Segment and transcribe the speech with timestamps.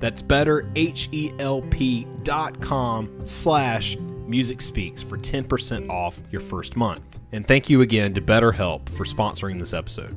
[0.00, 2.06] That's better, H-E-L-P
[3.24, 7.02] slash music speaks for 10% off your first month.
[7.32, 10.16] And thank you again to BetterHelp for sponsoring this episode.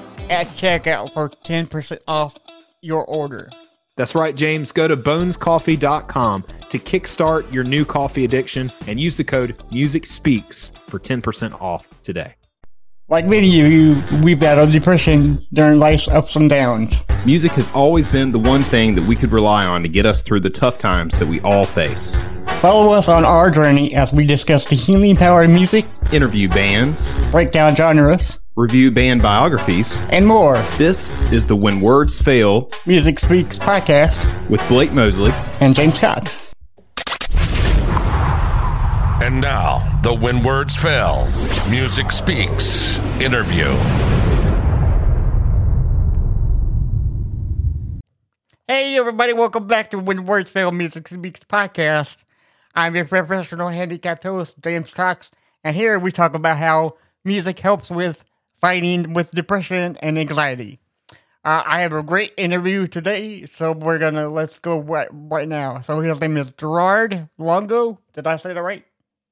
[0.31, 2.39] at checkout for 10% off
[2.81, 3.51] your order.
[3.97, 4.71] That's right, James.
[4.71, 10.97] Go to bonescoffee.com to kickstart your new coffee addiction and use the code MUSICSPEAKS for
[10.97, 12.35] 10% off today.
[13.09, 17.03] Like many of you, we've battled depression during life's ups and downs.
[17.25, 20.23] Music has always been the one thing that we could rely on to get us
[20.23, 22.15] through the tough times that we all face.
[22.61, 27.13] Follow us on our journey as we discuss the healing power of music, Interview bands,
[27.31, 29.97] break down genres, review band biographies.
[30.09, 30.57] and more.
[30.77, 35.31] This is the When Words Fail Music Speaks podcast with Blake Mosley.
[35.61, 36.49] and James Cox.
[39.23, 41.27] And now, the When Words Fail
[41.69, 43.67] Music Speaks interview.
[48.67, 52.23] Hey everybody, welcome back to When Words Fail Music Speaks podcast.
[52.73, 55.29] I'm your professional handicapped host, James Cox,
[55.63, 56.95] and here we talk about how
[57.25, 58.23] music helps with
[58.61, 60.79] fighting with depression and anxiety.
[61.43, 65.81] Uh, I have a great interview today, so we're gonna let's go right, right now.
[65.81, 67.99] So his name is Gerard Longo.
[68.13, 68.85] Did I say that right?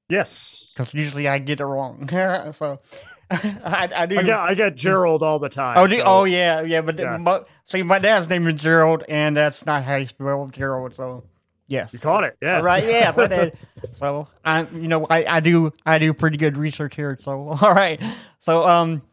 [0.09, 0.73] Yes.
[0.75, 2.09] Because usually I get it wrong.
[2.57, 2.79] so
[3.31, 4.17] I, I do.
[4.17, 5.77] I get, I Gerald all the time.
[5.77, 6.81] Oh, do, so- oh yeah, yeah.
[6.81, 7.17] But Yeah.
[7.17, 10.95] my- see, my dad's name is Gerald, and that's not how you spell Gerald.
[10.95, 11.25] So
[11.67, 12.37] yes, You caught it.
[12.41, 12.61] Yeah.
[12.61, 12.83] right.
[12.83, 13.53] Yeah, my dad.
[13.99, 17.19] So I, you know, I, I do I do pretty good research here.
[17.21, 18.01] So all right.
[18.41, 19.03] So um,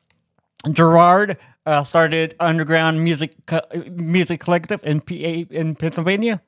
[0.70, 5.14] Gerard uh, started underground music co- music collective in PA
[5.54, 6.42] in Pennsylvania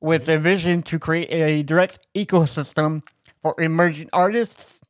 [0.00, 3.02] with a vision to create a direct ecosystem
[3.42, 4.80] for emerging artists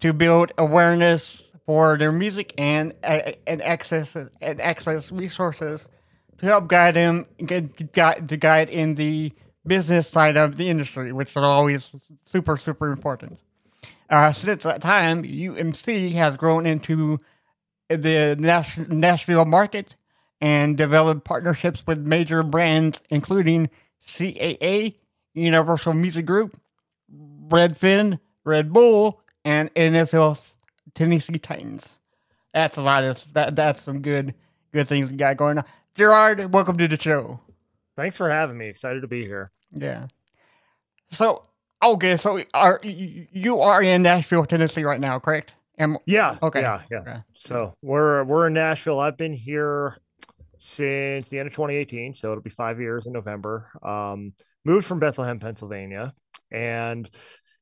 [0.00, 5.88] to build awareness for their music and uh, and access and access resources
[6.38, 9.32] to help guide them guide, to guide in the
[9.66, 11.90] business side of the industry, which is always
[12.26, 13.38] super super important.
[14.10, 17.18] Uh, since that time, UMC has grown into
[17.88, 19.96] the Nash- Nashville market
[20.40, 23.70] and developed partnerships with major brands, including
[24.04, 24.96] CAA,
[25.34, 26.60] Universal Music Group,
[27.48, 30.44] Redfin, Red Bull, and NFL
[30.94, 31.98] Tennessee Titans.
[32.52, 33.56] That's a lot of that.
[33.56, 34.34] That's some good
[34.72, 35.64] good things we got going on.
[35.94, 37.40] Gerard, welcome to the show.
[37.96, 38.68] Thanks for having me.
[38.68, 39.50] Excited to be here.
[39.74, 40.08] Yeah.
[41.10, 41.44] So
[41.82, 45.52] okay, so are you you are in Nashville, Tennessee right now, correct?
[45.82, 46.38] Am Yeah.
[46.42, 46.82] Okay, Yeah.
[46.90, 46.98] Yeah.
[47.00, 47.16] okay.
[47.34, 49.00] So we're we're in Nashville.
[49.00, 49.98] I've been here
[50.58, 53.68] since the end of 2018, so it'll be five years in November.
[53.82, 54.32] Um,
[54.64, 56.12] moved from Bethlehem, Pennsylvania,
[56.52, 57.10] and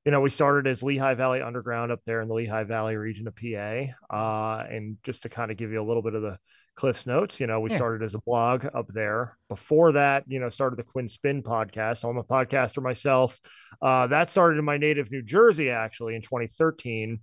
[0.05, 3.27] you know we started as Lehigh Valley Underground up there in the Lehigh Valley region
[3.27, 3.87] of PA.
[4.15, 6.39] Uh, and just to kind of give you a little bit of the
[6.77, 7.41] Cliff's Notes.
[7.41, 7.77] You know, we Yeah.
[7.77, 9.37] started as a blog up there.
[9.49, 12.09] Before that, you know, started the Quinn Spin podcast.
[12.09, 13.39] I'm a podcaster myself.
[13.83, 17.21] Uh, that started in my native New Jersey, actually, in 2013.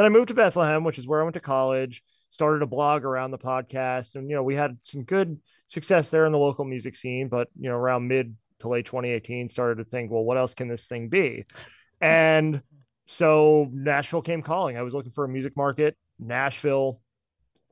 [0.00, 2.02] Then I moved to Bethlehem, which is where I went to college.
[2.30, 6.24] Started a blog around the podcast, and you know, we had some good success there
[6.24, 7.28] in the local music scene.
[7.28, 10.68] But you know, around mid to late 2018, started to think, well, what else can
[10.68, 11.44] this thing be?
[12.00, 12.62] And
[13.04, 14.78] so Nashville came calling.
[14.78, 15.98] I was looking for a music market.
[16.18, 17.02] Nashville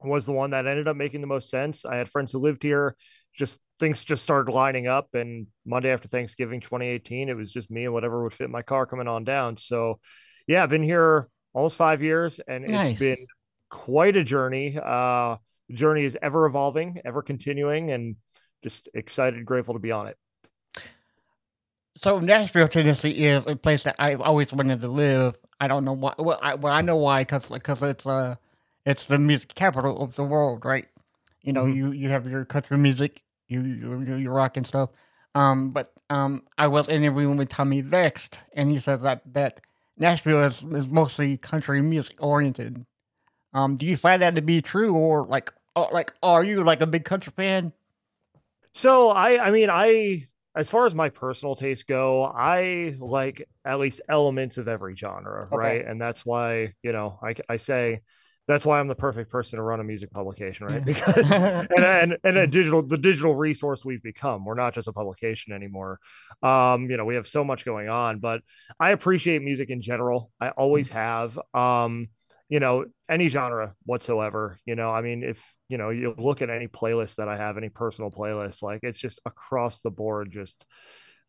[0.04, 1.86] was the one that ended up making the most sense.
[1.86, 2.94] I had friends who lived here.
[3.38, 5.08] Just things just started lining up.
[5.14, 8.84] And Monday after Thanksgiving 2018, it was just me and whatever would fit my car
[8.84, 9.56] coming on down.
[9.56, 9.98] So
[10.46, 12.90] yeah, I've been here almost five years and Nice.
[12.90, 13.26] it's been
[13.70, 14.78] quite a journey.
[14.78, 15.36] Uh
[15.68, 18.16] the journey is ever evolving, ever continuing, and
[18.64, 20.16] just excited, grateful to be on it.
[21.96, 25.36] So Nashville, Tennessee is a place that I've always wanted to live.
[25.60, 26.14] I don't know why.
[26.18, 28.36] Well, I, well, I know why because because it's uh,
[28.86, 30.86] it's the music capital of the world, right?
[31.42, 31.74] You know, Mhm.
[31.74, 34.90] you you have your country music, you you you rock and stuff.
[35.34, 39.60] Um, but um, I was interviewing with Tommy Vext, and he says that that
[39.98, 42.86] Nashville is, is mostly country music oriented.
[43.54, 46.82] Um, do you find that to be true, or like, or like, are you like
[46.82, 47.72] a big country fan?
[48.72, 53.78] So I I mean I as far as my personal tastes go, I like at
[53.78, 55.52] least elements of every genre, Okay.
[55.52, 55.84] right?
[55.84, 58.00] And that's why, you know, I I say
[58.48, 60.84] that's why I'm the perfect person to run a music publication, right?
[60.84, 64.44] Because and, and and a digital the digital resource we've become.
[64.44, 66.00] We're not just a publication anymore.
[66.42, 68.40] Um, you know, we have so much going on, but
[68.80, 70.32] I appreciate music in general.
[70.40, 71.38] I always have.
[71.54, 72.08] Um,
[72.48, 74.58] you know, any genre whatsoever.
[74.64, 77.58] You know, I mean, if you know, you look at any playlist that I have,
[77.58, 80.64] any personal playlist, like it's just across the board, just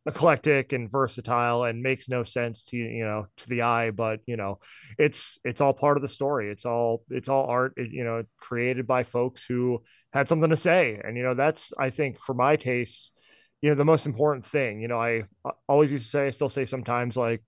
[0.09, 4.35] eclectic and versatile and makes no sense to you know to the eye but you
[4.35, 4.59] know
[4.97, 6.51] it's it's all part of the story.
[6.51, 11.00] It's all it's all art you know created by folks who had something to say.
[11.03, 13.11] And you know that's i think for my tastes
[13.61, 14.81] you know the most important thing.
[14.81, 15.23] You know i
[15.67, 17.44] always used to say i still say sometimes like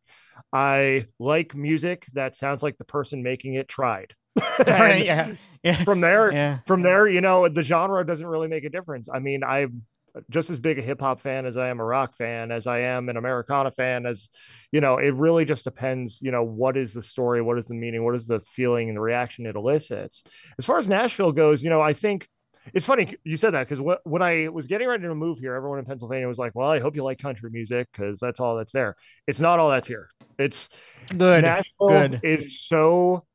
[0.54, 4.14] i like music that sounds like the person making it tried.
[4.68, 5.34] And yeah,
[5.64, 6.60] yeah, from there yeah.
[6.66, 9.10] from there, you know, the genre doesn't really make a difference.
[9.14, 9.84] I mean, I'm
[10.30, 12.80] just as big a hip hop fan as I am a rock fan, as I
[12.80, 14.30] am an Americana fan, as
[14.72, 17.76] you know, it really just depends, you know, what is the story, what is the
[17.76, 20.24] meaning, what is the feeling and the reaction it elicits.
[20.58, 22.28] As far as Nashville goes, you know, I think
[22.74, 25.80] it's funny you said that because when I was getting ready to move here, everyone
[25.80, 28.72] in Pennsylvania was like, "Well, I hope you like country music because that's all that's
[28.72, 28.96] there."
[29.28, 30.10] It's not all that's here.
[30.38, 30.70] It's
[31.10, 32.20] Good, Nashville good.
[32.24, 33.26] is so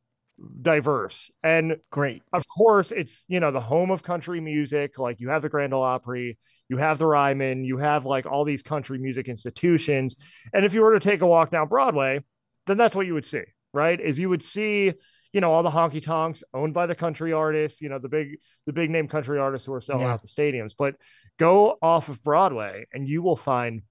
[0.63, 1.31] diverse.
[1.43, 2.23] And great.
[2.33, 4.99] of course it's you know the home of country music.
[4.99, 6.39] Like you have the grand ole opry
[6.69, 10.15] you have the ryman you have like all these country music institutions.
[10.53, 12.21] And if you were to take a walk down broadway
[12.67, 13.43] then that's what you would see
[13.73, 14.01] right?
[14.01, 14.93] Is you would see
[15.33, 18.39] you know all the honky tonks owned by the country artists you know the big
[18.67, 20.13] the big name country artists who are selling Yeah.
[20.15, 20.75] out the stadiums.
[20.77, 20.97] But
[21.39, 23.83] go off of broadway and you will find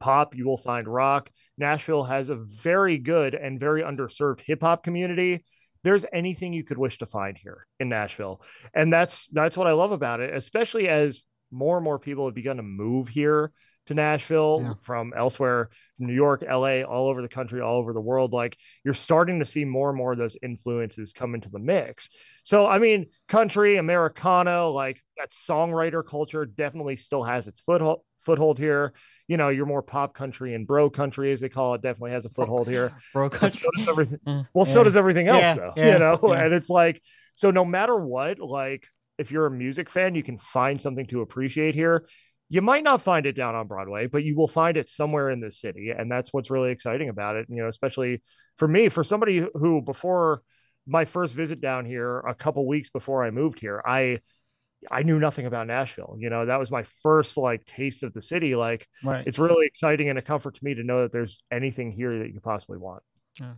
[0.00, 1.30] pop you will find rock.
[1.58, 5.44] Nashville has a very good and very underserved hip hop community
[5.82, 8.42] there's anything you could wish to find here in Nashville.
[8.74, 12.34] And that's that's what I love about it, especially as more and more people have
[12.34, 13.52] begun to move here
[13.86, 14.72] to Nashville Yeah.
[14.82, 18.32] from elsewhere, New York, LA, all over the country, all over the world.
[18.32, 22.08] Like you're starting to see more and more of those influences come into the mix.
[22.44, 28.58] So, I mean, country, Americana, like that songwriter culture definitely still has its foothold foothold
[28.58, 28.92] here.
[29.28, 32.26] You know, your more pop country and bro country, as they call it, definitely has
[32.26, 32.92] a foothold here.
[33.14, 33.62] Bro, country.
[33.62, 34.18] so does everything.
[34.26, 35.72] Mm, well, so does everything else, Yeah, though.
[35.76, 36.44] yeah, you know, yeah.
[36.44, 37.00] and it's like
[37.34, 37.50] so.
[37.50, 38.84] No matter what, like
[39.20, 42.06] if you're a music fan, you can find something to appreciate here.
[42.48, 45.38] You might not find it down on Broadway, but you will find it somewhere in
[45.40, 47.46] the city, and that's what's really exciting about it.
[47.48, 48.22] You know, especially
[48.56, 50.42] for me, for somebody who before
[50.86, 54.18] my first visit down here, a couple weeks before I moved here, I
[54.90, 56.16] I knew nothing about Nashville.
[56.18, 58.56] You know, that was my first like taste of the city.
[58.56, 59.26] Like Right.
[59.26, 62.26] it's really exciting and a comfort to me to know that there's anything here that
[62.26, 63.02] you could possibly want.
[63.38, 63.54] Yeah.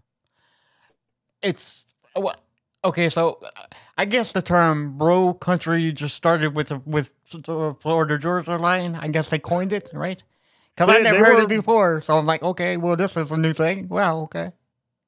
[1.41, 2.37] it's well,
[2.85, 3.09] okay.
[3.09, 3.51] So uh,
[3.97, 8.95] I guess the term "bro country" just started with with the Florida Georgia line.
[8.95, 10.23] I guess they coined it, right?
[10.75, 12.01] Because I never heard were- it before.
[12.01, 13.89] So I'm like, okay, well, this is a new thing.
[13.89, 14.53] Well, okay.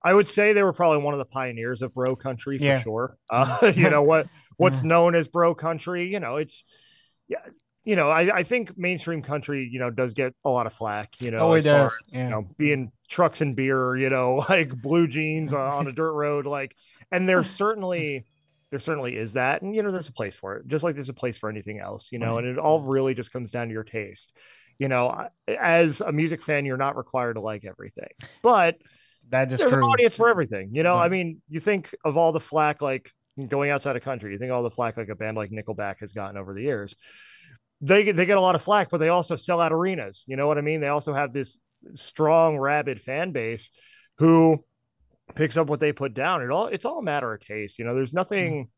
[0.07, 2.83] I would say they were probably one of the pioneers of bro country for Yeah.
[2.83, 3.17] sure.
[3.31, 4.29] Uh, you know what
[4.59, 6.13] what's known as bro country.
[6.13, 6.65] You know, it's
[7.29, 7.39] yeah.
[7.85, 11.21] You know, I, I think mainstream country, you know, does get a lot of flack.
[11.21, 12.25] You know, Oh, it as far does, as, yeah.
[12.25, 13.97] You know, being trucks and beer.
[13.97, 16.47] You know, like blue jeans on, on a dirt road.
[16.47, 16.75] Like,
[17.13, 18.27] and there's certainly
[18.71, 21.09] there certainly is that, and you know, there's a place for it, just like there's
[21.09, 22.09] a place for anything else.
[22.11, 24.37] You know, and it all really just comes down to your taste.
[24.79, 28.09] You know, as a music fan, you're not required to like everything,
[28.43, 28.77] but
[29.31, 30.71] That is there's an audience for everything.
[30.73, 33.11] You know, I mean, you think of all the flack like
[33.49, 34.33] going outside of country.
[34.33, 36.97] You think all the flack like a band like Nickelback has gotten over the years.
[37.85, 40.25] They they get a lot of flack, but they also sell out arenas.
[40.27, 40.81] You know what I mean?
[40.81, 41.59] They also have this
[41.95, 43.71] strong, rabid fan base
[44.19, 44.65] who
[45.35, 46.43] picks up what they put down.
[46.43, 47.79] It all it's all a matter of taste.
[47.79, 48.69] You know, there's nothing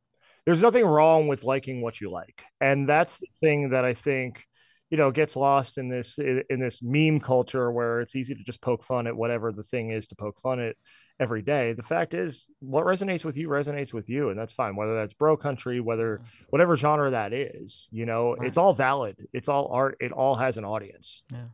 [0.44, 4.44] there's nothing wrong with liking what you like, and that's the thing that I think
[4.90, 8.60] you know gets lost in this in this meme culture where it's easy to just
[8.60, 10.76] poke fun at whatever the thing is to poke fun at
[11.18, 14.76] every day the fact is what resonates with you resonates with you and that's fine
[14.76, 16.44] whether that's bro country whether mm-hmm.
[16.50, 18.48] whatever genre that is you know Right.
[18.48, 21.46] it's all valid it's all art it all has an audience Yeah.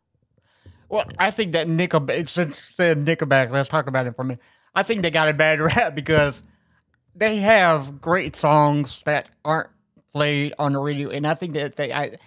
[0.93, 4.43] Well, I think that Nickelback, since the Nickelback, let's talk about it for a minute.
[4.75, 6.43] I think they got a bad rap because
[7.15, 9.71] they have great songs that aren't
[10.13, 12.19] played on the radio, and I think that they, I,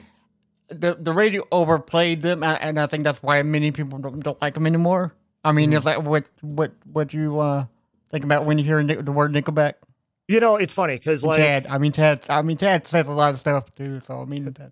[0.69, 4.53] the the radio overplayed them, and I think that's why many people don't, don't like
[4.55, 5.13] them anymore.
[5.43, 5.77] I mean, Mm-hmm.
[5.77, 7.65] is that what what what do you uh,
[8.11, 9.73] think about when you hear the word Nickelback?
[10.27, 13.11] you know it's funny because like Chad, I mean Chad, I mean Chad says a
[13.11, 14.71] lot of stuff too, so I mean that.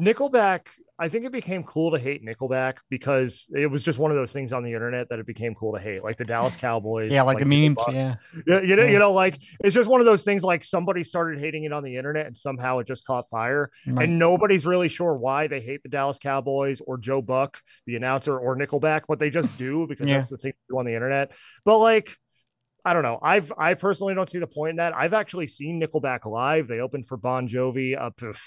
[0.00, 0.60] Nickelback,
[1.02, 4.32] I think it became cool to hate Nickelback because it was just one of those
[4.32, 7.10] things on the internet that it became cool to hate, like the Dallas Cowboys.
[7.10, 7.76] Yeah, like, the memes.
[7.90, 8.14] Yeah,
[8.46, 8.90] Yeah, you know, Yeah.
[8.90, 10.44] you know, like it's just one of those things.
[10.44, 14.08] Like somebody started hating it on the internet, and somehow it just caught fire, Right.
[14.08, 18.38] and nobody's really sure why they hate the Dallas Cowboys or Joe Buck, the announcer,
[18.38, 20.18] or Nickelback, but they just do because Yeah.
[20.18, 21.32] that's the thing to do on the internet.
[21.64, 22.14] But like,
[22.84, 23.18] I don't know.
[23.22, 24.94] I've I personally don't see the point in that.
[24.94, 26.66] I've actually seen Nickelback live.
[26.66, 28.20] They opened for Bon Jovi up.
[28.22, 28.40] oof,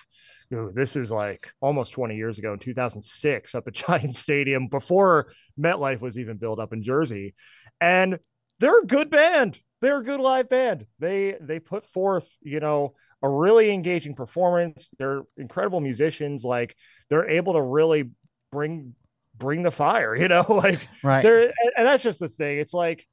[0.54, 5.32] ooh, this is like almost 20 years ago in 2006 up at Giant Stadium before
[5.60, 7.34] MetLife was even built up in Jersey.
[7.80, 8.20] And
[8.60, 9.60] they're a good band.
[9.82, 10.86] They're a good live band.
[11.00, 14.90] They they put forth, you know, a really engaging performance.
[14.98, 16.44] They're incredible musicians.
[16.44, 16.76] Like
[17.10, 18.12] they're able to really
[18.52, 18.96] bring
[19.38, 21.24] bring the fire, you know, like right.
[21.24, 23.06] there and, and that's just the thing it's like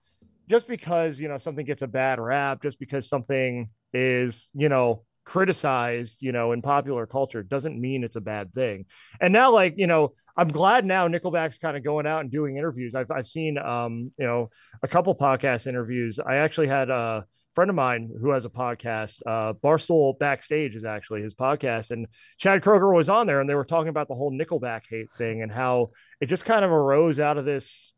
[0.49, 5.05] just because you know something gets a bad rap just because something is you know
[5.25, 8.87] criticized you know in popular culture doesn't mean it's a bad thing.
[9.21, 12.57] And now like you know i'm glad now nickelback's kind of going out and doing
[12.57, 12.95] interviews.
[12.95, 14.51] I've, I've seen um you know
[14.83, 16.19] a couple podcast interviews.
[16.19, 20.85] I actually had a friend of mine who has a podcast uh barstool backstage is
[20.85, 22.07] actually his podcast and
[22.39, 25.43] chad kroeger was on there and they were talking about the whole nickelback hate thing
[25.43, 27.93] and how it just kind of arose out of this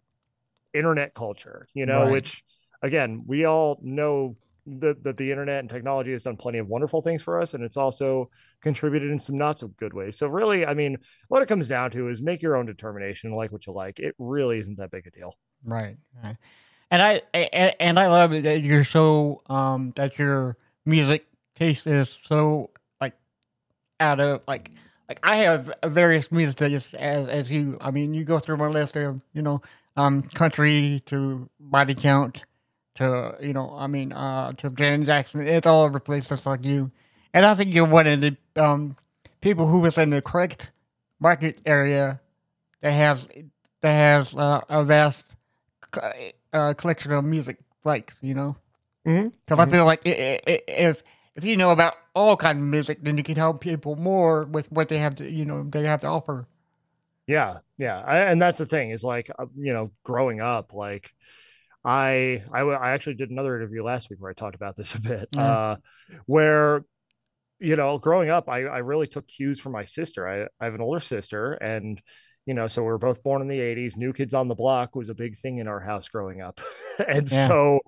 [0.74, 2.12] internet culture, you know, Right.
[2.12, 2.42] which
[2.82, 7.02] again, we all know that, that the internet and technology has done plenty of wonderful
[7.02, 8.30] things for us, and it's also
[8.62, 10.16] contributed in some not so good ways.
[10.18, 10.96] So, really, I mean,
[11.28, 13.98] what it comes down to is make your own determination, like what you like.
[13.98, 15.36] It really isn't that big a deal.
[15.64, 15.96] Right.
[16.22, 16.36] right.
[16.90, 22.20] And I and, and I love that you're so um that your music taste is
[22.22, 23.14] so like
[24.00, 24.70] out of like
[25.08, 27.78] like I have various music tastes as as you.
[27.80, 29.60] I mean, you go through my list of you know
[29.96, 32.44] um country to body count
[32.96, 35.46] to you know I mean uh to Janet Jackson.
[35.46, 36.90] It's all over the place just like you.
[37.32, 38.96] And I think you're one of the um
[39.40, 40.70] people who is in the correct
[41.20, 42.20] market area
[42.80, 43.26] that has
[43.80, 45.26] that has uh, a vast
[46.52, 48.56] uh, collection of music likes, you know.
[49.04, 51.02] Because I feel like if
[51.36, 54.70] if you know about all kinds of music, then you can help people more with
[54.72, 56.46] what they have to, you know, they have to offer.
[57.26, 61.10] Yeah, yeah, I, and that's the thing is like uh, you know, growing up, like
[61.84, 65.00] I, I I actually did another interview last week where I talked about this a
[65.00, 65.40] bit, Yeah.
[65.42, 65.76] uh,
[66.26, 66.84] where
[67.60, 70.28] you know, growing up, I I really took cues from my sister.
[70.28, 72.00] I I have an older sister, and
[72.46, 73.96] you know, so we were both born in the '80s.
[73.96, 76.60] New Kids on the Block was a big thing in our house growing up,
[77.08, 77.48] and Yeah.
[77.48, 77.80] so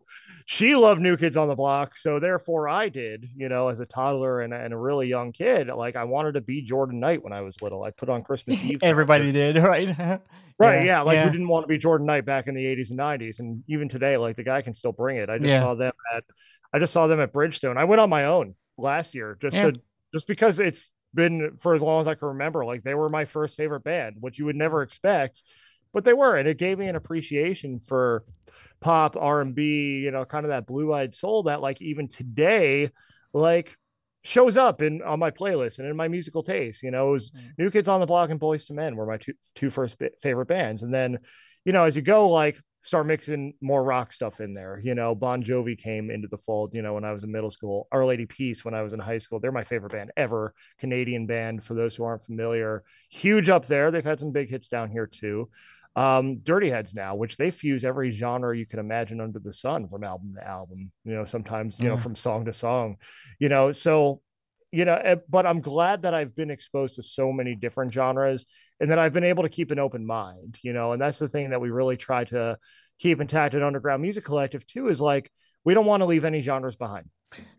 [0.46, 1.96] she loved New Kids on the Block.
[1.96, 3.28] So therefore, I did.
[3.36, 6.40] You know, as a toddler and, and a really young kid, like I wanted to
[6.40, 7.82] be Jordan Knight when I was little.
[7.82, 8.78] I put on Christmas Eve.
[8.82, 10.20] Everybody did, right?
[10.58, 10.86] Right.
[10.86, 11.02] Yeah.
[11.02, 13.40] Like we didn't want to be Jordan Knight back in the 80s and 90s.
[13.40, 15.28] And even today, like the guy can still bring it.
[15.28, 15.60] I just Yeah.
[15.60, 16.24] saw them at
[16.72, 17.76] I just saw them at Bridgestone.
[17.76, 19.70] I went on my own last year just Yeah.
[19.72, 19.80] to
[20.14, 22.64] just because it's been for as long as I can remember.
[22.64, 25.42] Like they were my first favorite band, which you would never expect,
[25.92, 26.36] but they were.
[26.36, 28.24] And it gave me an appreciation for
[28.80, 29.62] pop, R&B,
[30.04, 32.90] you know, kind of that blue-eyed soul that like even today,
[33.32, 33.76] like
[34.22, 36.82] shows up in on my playlist and in my musical taste.
[36.82, 37.58] You know, it was Mm.
[37.58, 40.46] New Kids on the Block and Boyz II Men were my two two first favorite
[40.46, 41.18] bands, and then
[41.64, 44.80] you know as you go like start mixing more rock stuff in there.
[44.82, 46.72] You know, Bon Jovi came into the fold.
[46.72, 49.00] You know, when I was in middle school, Our Lady Peace when I was in
[49.00, 49.40] high school.
[49.40, 51.64] They're my favorite band ever, Canadian band.
[51.64, 53.90] For those who aren't familiar, huge up there.
[53.90, 55.50] They've had some big hits down here too.
[55.96, 59.88] Um, Dirty Heads now, which they fuse every genre you can imagine under the sun
[59.88, 60.92] from album to album.
[61.04, 62.98] You know, sometimes you know from song to song.
[63.40, 64.20] You know, so
[64.76, 68.44] you know, eh, but I'm glad that I've been exposed to so many different genres
[68.78, 71.28] and that I've been able to keep an open mind, you know, and that's the
[71.28, 72.58] thing that we really try to
[72.98, 75.30] keep intact at Underground Music Collective too is like
[75.64, 77.08] we don't want to leave any genres behind.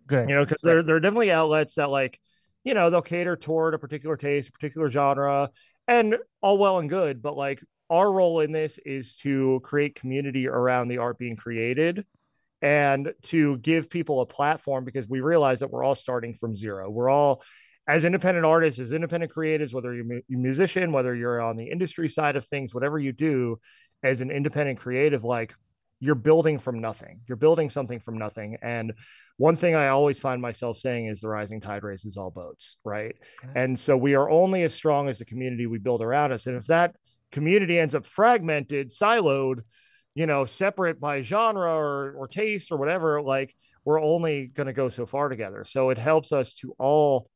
[0.08, 0.30] Good.
[0.30, 2.20] you know because there, there are definitely outlets that like
[2.64, 5.50] you know they'll cater toward a particular taste a particular genre
[5.90, 7.60] and all well and good but like
[7.90, 12.06] our role in this is to create community around the art being created
[12.62, 16.90] and to give people a platform because we realize that we're all starting from zero
[16.90, 17.44] we're all
[17.88, 22.10] as independent artists as independent creatives whether you're a musician whether you're on the industry
[22.10, 23.60] side of things whatever you do
[24.04, 25.54] as an independent creative like
[26.00, 28.94] you're building from nothing you're building something from nothing and
[29.38, 33.16] one thing I always find myself saying is the rising tide raises all boats, right?
[33.44, 33.54] Okay.
[33.56, 36.48] And so we are only as strong as the community we build around us.
[36.48, 36.96] And if that
[37.32, 39.60] community ends up fragmented, siloed,
[40.18, 43.54] you know, separate by genre or, or taste or whatever, like
[43.86, 45.64] we're only going to go so far together.
[45.64, 47.30] So it helps us to all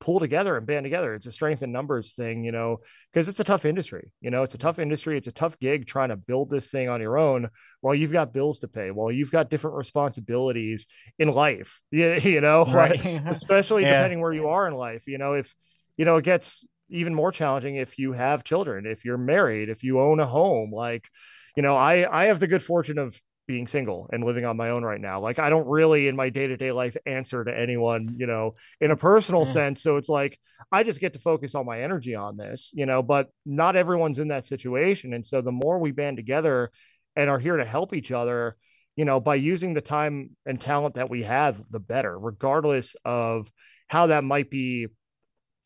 [0.00, 1.14] pull together and band together.
[1.14, 4.12] It's a strength in numbers thing, you know, because it's a tough industry.
[4.20, 4.66] You know, it's a mm-hmm.
[4.66, 5.16] tough industry.
[5.16, 7.48] It's a tough gig trying to build this thing on your own
[7.80, 10.86] while you've got bills to pay, while you've got different responsibilities
[11.18, 11.80] in life.
[11.90, 13.02] You, you know, right.
[13.26, 14.02] especially yeah.
[14.02, 15.06] depending where you are in life.
[15.06, 15.54] You know, if
[15.96, 19.82] you know, it gets even more challenging if you have children, if you're married, if
[19.82, 20.72] you own a home.
[20.72, 21.08] Like,
[21.56, 24.70] you know, I I have the good fortune of being single and living on my
[24.70, 25.20] own right now.
[25.20, 28.96] Like I don't really in my day-to-day life answer to anyone, you know, in a
[28.96, 29.52] personal mm.
[29.52, 29.82] sense.
[29.82, 30.38] So it's like
[30.72, 34.18] I just get to focus all my energy on this, you know, but not everyone's
[34.18, 35.14] in that situation.
[35.14, 36.70] And so the more we band together
[37.14, 38.56] and are here to help each other,
[38.96, 43.48] you know, by using the time and talent that we have, the better, regardless of
[43.86, 44.88] how that might be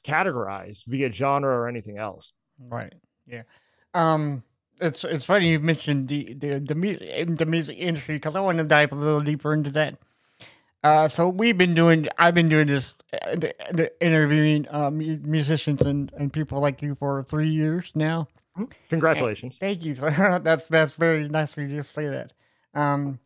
[0.04, 2.32] categorized via genre or anything else.
[2.58, 2.94] Right.
[3.26, 3.42] Yeah.
[3.94, 4.42] Um
[4.80, 8.58] it's it's funny you mentioned the the the music, the music industry because I want
[8.58, 9.98] to dive a little deeper into that.
[10.82, 15.82] Uh, so we've been doing, I've been doing this, uh, the, the interviewing uh, musicians
[15.82, 18.28] and, and people like you for three years now.
[18.56, 18.72] Mm-hmm.
[18.88, 19.58] Congratulations!
[19.60, 19.94] And thank you.
[20.40, 22.32] that's that's very nice of you to say that.
[22.74, 23.20] Um,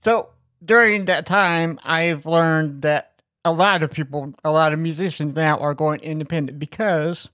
[0.00, 0.30] so
[0.64, 3.13] during that time, I've learned that
[3.44, 7.28] a lot of people, a lot of musicians now are going independent because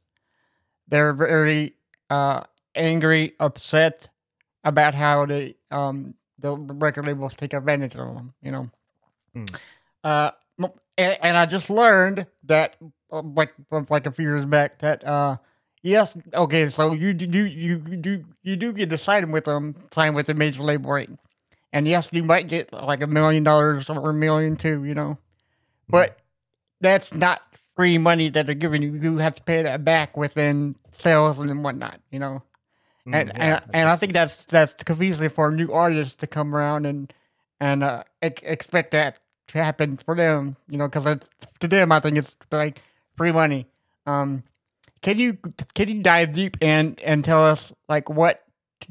[0.89, 1.75] they're very
[2.09, 2.43] uh,
[2.75, 4.09] angry, upset
[4.65, 8.33] about how the um the record labels take advantage of them.
[8.43, 8.71] You know,
[9.37, 9.59] mm.
[10.05, 10.33] uh,
[10.99, 12.77] and, and, I just learned that
[13.13, 13.55] uh, like
[13.89, 15.37] like a few years back that uh
[15.83, 20.15] yes okay so you do you do you do get to sign with them sign
[20.15, 21.09] with a major label rate
[21.73, 25.17] and yes you might get like a million dollars or a million too you know
[25.91, 26.19] but
[26.81, 27.43] that's not
[27.77, 31.65] free money that they're giving you you have to pay that back within sales and
[31.65, 32.43] whatnot you know
[33.07, 36.55] Mm, and yeah, and, and I think that's that's confusing for new artists to come
[36.55, 37.13] around and
[37.59, 41.29] and uh, expect that to happen for them, you know, because
[41.61, 42.83] to them I think it's like
[43.17, 43.67] free money.
[44.07, 44.45] Um,
[45.03, 45.39] can you
[45.75, 48.43] can you dive deep and and tell us like what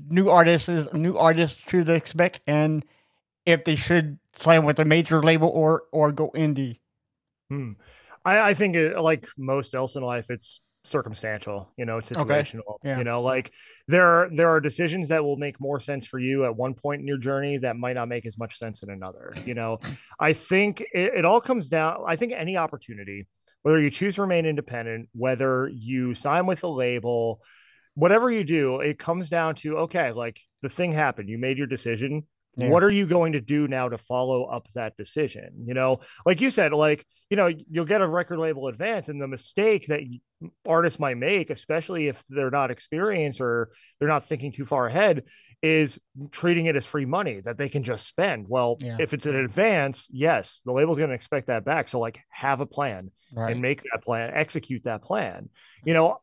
[0.10, 2.86] new artists is new artists should expect and
[3.46, 6.80] if they should sign with a major label or or go indie?
[7.50, 7.72] Hmm.
[8.26, 12.62] I, I think it, like most else in life, it's circumstantial you know it's situational
[12.70, 12.90] okay.
[12.90, 12.98] yeah.
[12.98, 13.52] you know like
[13.90, 17.02] there are there are decisions that will make more sense for you at one point
[17.02, 19.78] in your journey that might not make as much sense in another you know
[20.20, 23.28] i think it, it all comes down i think any opportunity
[23.62, 27.42] whether you choose to remain independent whether you sign with a label
[27.96, 31.68] whatever you do it comes down to okay like the thing happened you made your
[31.68, 32.24] decision
[32.62, 32.70] yeah.
[32.70, 35.66] What are you going to do now to follow up that decision?
[35.66, 39.22] You know, like you said, like, you know, you'll get a record label advance, and
[39.22, 40.02] the mistake that
[40.66, 45.24] artists might make, especially if they're not experienced or they're not thinking too far ahead,
[45.62, 46.00] is
[46.32, 48.46] treating it as free money that they can just spend.
[48.48, 48.98] Well, yeah.
[49.00, 51.88] if it's an advance, yes, the label's going to expect that back.
[51.90, 53.52] So, like, have a plan right.
[53.52, 55.50] and make that plan, execute that plan,
[55.86, 56.22] you know.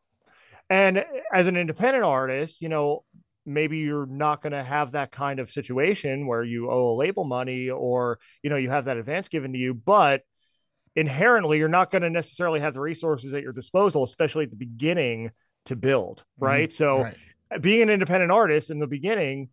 [0.69, 3.05] And as an independent artist, you know,
[3.47, 7.23] maybe you're not going to have that kind of situation where you owe a label
[7.23, 10.21] money or you know you have that advance given to you but
[10.95, 14.57] inherently you're not going to necessarily have the resources at your disposal especially at the
[14.57, 15.31] beginning
[15.65, 16.45] to build mm-hmm.
[16.45, 16.75] right mm-hmm.
[16.75, 17.61] so right.
[17.61, 19.49] being an independent artist in the beginning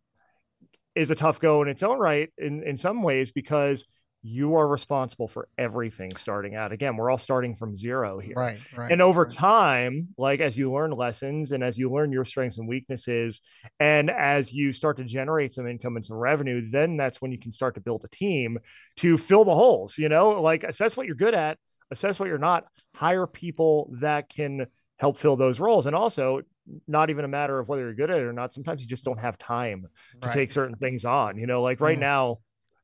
[0.94, 3.86] is a tough go in its own right in in some ways because
[4.26, 6.72] you are responsible for everything starting out.
[6.72, 8.34] Again, we're all starting from zero here.
[8.34, 8.58] Right.
[8.74, 9.30] right and over right.
[9.30, 13.42] time, like as you learn lessons and as you learn your strengths and weaknesses,
[13.78, 17.38] and as you start to generate some income and some revenue, then that's when you
[17.38, 18.58] can start to build a team
[18.96, 21.58] to fill the holes, you know, like assess what you're good at,
[21.90, 25.84] assess what you're not, hire people that can help fill those roles.
[25.84, 26.40] And also,
[26.88, 28.54] not even a matter of whether you're good at it or not.
[28.54, 29.86] Sometimes you just don't have time
[30.22, 30.34] to right.
[30.34, 32.00] take certain things on, you know, like right mm.
[32.00, 32.38] now,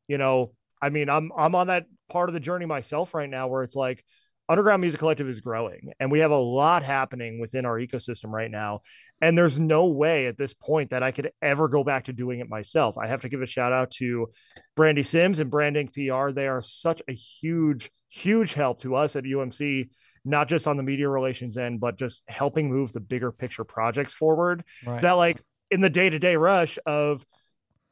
[0.07, 3.49] you know, I mean, I'm I'm on that part of the journey myself right now
[3.49, 4.05] where it's like,
[4.51, 8.51] Underground Music Collective is growing and we have a lot happening within our ecosystem right
[8.51, 8.81] now.
[9.21, 12.40] And there's no way at this point that I could ever go back to doing
[12.40, 12.99] it myself.
[12.99, 14.27] I have to give a shout out to
[14.75, 16.33] Brandy Sims and Branding PR.
[16.33, 19.88] They are such a huge, huge help to us at UMC,
[20.25, 24.14] not just on the media relations end, but just helping move the bigger picture projects
[24.14, 24.64] forward.
[24.85, 25.01] Right.
[25.01, 25.40] That, like,
[25.71, 27.25] in the day to day rush of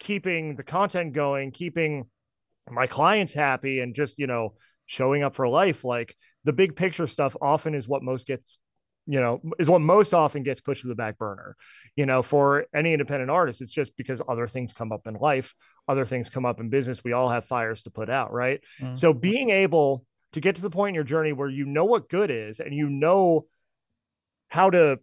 [0.01, 2.07] keeping the content going, keeping
[2.71, 4.55] my clients happy, and just, you know,
[4.87, 8.59] showing up for life, like, the big picture stuff often is what most gets
[9.11, 11.57] you know is what most often gets pushed to the back burner
[11.97, 15.55] you know for any independent artist it's just because other things come up in life
[15.89, 18.97] other things come up in business we all have fires to put out right Mhm.
[18.97, 20.05] so being able
[20.35, 22.75] to get to the point in your journey where you know what good is and
[22.75, 23.47] you know
[24.49, 24.99] how to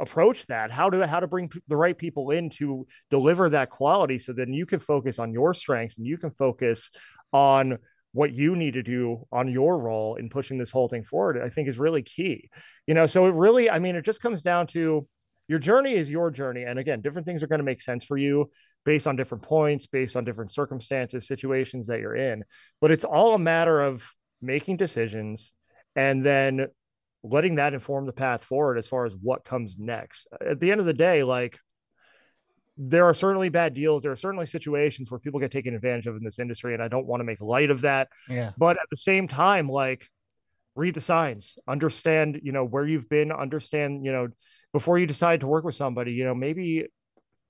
[0.00, 3.70] approach that how to how to bring p- the right people in to deliver that
[3.70, 6.90] quality so then you can focus on your strengths and you can focus
[7.32, 7.78] on
[8.12, 11.48] what you need to do on your role in pushing this whole thing forward i
[11.48, 12.48] think is really key.
[12.86, 15.06] You know so it really i mean it just comes down to
[15.48, 18.16] your journey is your journey and again different things are going to make sense for
[18.16, 18.50] you
[18.84, 22.44] based on different points based on different circumstances situations that you're in
[22.80, 24.06] but it's all a matter of
[24.42, 25.52] making decisions
[25.94, 26.66] and then
[27.30, 30.26] letting that inform the path forward as far as what comes next.
[30.40, 31.58] At the end of the day like
[32.78, 34.02] there are certainly bad deals.
[34.02, 36.88] There are certainly situations where people get taken advantage of in this industry and i
[36.88, 38.08] don't want to make light of that.
[38.28, 38.52] Yeah.
[38.58, 40.06] but at the same time like
[40.74, 41.58] read the signs.
[41.66, 43.32] Understand you know where you've been.
[43.32, 44.28] Understand you know
[44.72, 46.86] before you decide to work with somebody you know maybe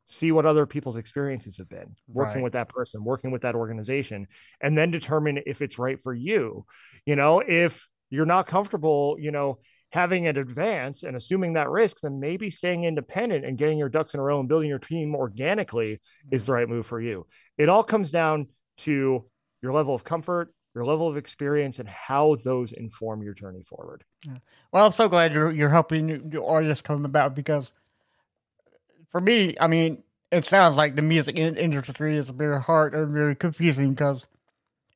[0.09, 2.45] see what other people's experiences have been working Right.
[2.45, 4.29] with that person working with that organization
[4.61, 6.65] and then determine if it's right for you.
[7.05, 9.59] You know if you're not comfortable you know
[9.91, 14.15] having an advance and assuming that risk then maybe staying independent and getting your ducks
[14.15, 17.27] in a row and building your team organically is the right move for you.
[17.57, 19.25] It all comes down to
[19.63, 24.05] your level of comfort your level of experience and how those inform your journey forward.
[24.27, 24.37] Yeah.
[24.71, 27.73] Well, I'm so glad you're you're helping new artists come about because
[29.09, 33.35] for me, I mean, it sounds like the music industry is very hard and very
[33.35, 34.27] confusing because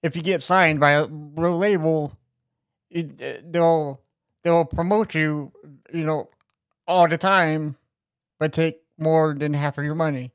[0.03, 2.13] if you get signed by a real label,
[2.91, 4.01] it, uh, they'll
[4.43, 5.53] they'll promote you,
[5.93, 6.31] you know,
[6.87, 7.77] all the time,
[8.39, 10.33] but take more than half of your money.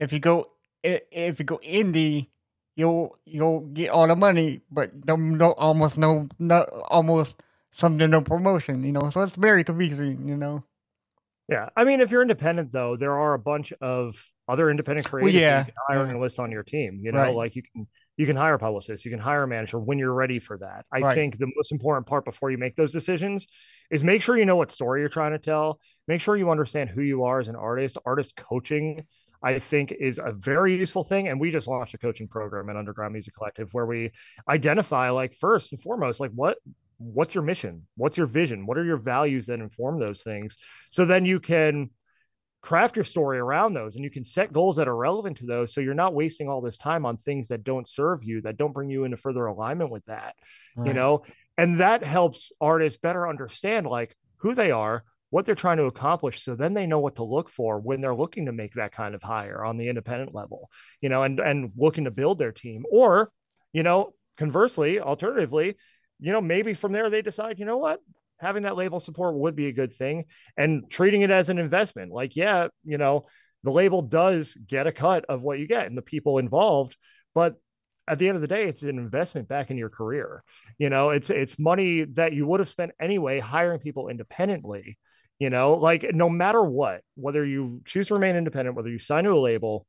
[0.00, 0.46] If you go
[0.82, 2.28] if you go indie,
[2.76, 8.20] you'll you'll get all the money, but no, no almost no, no almost some no
[8.22, 9.10] promotion, you know.
[9.10, 10.64] So it's very confusing, you know.
[11.48, 14.16] yeah i mean if you're independent though there are a bunch of
[14.48, 16.10] other independent creators yeah, that you can hire yeah.
[16.10, 17.34] and list on your team you know Right.
[17.34, 20.38] like you can you can hire publicists you can hire a manager when you're ready
[20.38, 21.14] for that i Right.
[21.14, 23.46] think the most important part before you make those decisions
[23.90, 26.90] is make sure you know what story you're trying to tell make sure you understand
[26.90, 29.04] who you are as an artist artist coaching
[29.42, 31.28] I think is a very useful thing.
[31.28, 34.10] And we just launched a coaching program at Underground Music Collective where we
[34.48, 36.56] identify like first and foremost, like what
[36.96, 37.86] what's your mission?
[37.96, 38.64] What's your vision?
[38.64, 40.56] What are your values that inform those things?
[40.88, 41.90] So then you can
[42.64, 45.74] craft your story around those and you can set goals that are relevant to those.
[45.74, 48.72] So you're not wasting all this time on things that don't serve you, that don't
[48.72, 50.34] bring you into further alignment with that,
[50.82, 51.24] you know?
[51.58, 56.44] And that helps artists better understand like who they are, what they're trying to accomplish
[56.44, 59.14] so then they know what to look for when they're looking to make that kind
[59.14, 62.84] of hire on the independent level you know and and looking to build their team
[62.88, 63.28] or
[63.72, 65.74] you know conversely alternatively
[66.20, 68.00] you know maybe from there they decide you know what
[68.38, 70.24] having that label support would be a good thing.
[70.56, 73.26] And treating it as an investment like yeah you know
[73.62, 76.96] the label does get a cut of what you get and the people involved
[77.34, 77.54] but
[78.06, 80.42] at the end of the day it's an investment back in your career.
[80.78, 84.98] You know it's it's money that you would have spent anyway hiring people independently
[85.38, 89.24] you know like no matter what whether you choose to remain independent whether you sign
[89.24, 89.86] to a label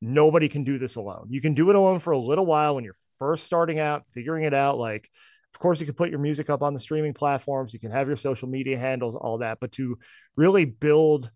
[0.00, 1.26] nobody can do this alone.
[1.28, 4.44] You can do it alone for a little while when you're first starting out figuring
[4.44, 5.10] it out like
[5.58, 8.06] of course you can put your music up on the streaming platforms you can have
[8.06, 9.98] your social media handles all that but to
[10.36, 11.30] really build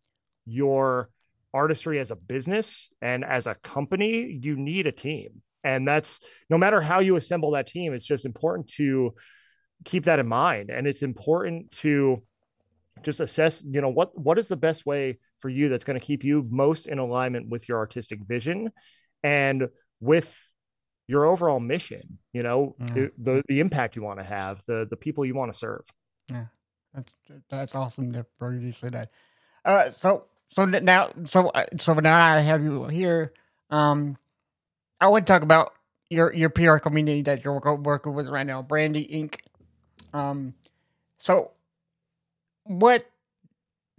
[0.47, 1.09] your
[1.55, 5.43] artistry as a business and as a company you need a team.
[5.65, 9.15] And that's no matter how you assemble that team it's just important to
[9.85, 10.71] keep that in mind.
[10.71, 12.23] And it's important to
[13.03, 16.07] just assess you know what what is the best way for you that's going to
[16.07, 18.71] keep you most in alignment with your artistic vision
[19.25, 19.69] and
[20.01, 20.51] with
[21.13, 23.09] your overall mission you know Yeah.
[23.19, 25.85] the the impact you want to have the the people you want to serve
[26.31, 26.47] Yeah,
[26.95, 27.13] That's
[27.51, 29.09] that's awesome to- for you to say that.
[29.65, 33.33] Uh, so so now so uh, so now I have you here.
[33.71, 34.17] Um,
[35.01, 35.73] I want to talk about
[36.11, 39.41] your your PR community that you're working with right now, Brandy Inc.
[40.13, 40.55] Um,
[41.19, 41.53] so
[42.65, 43.07] what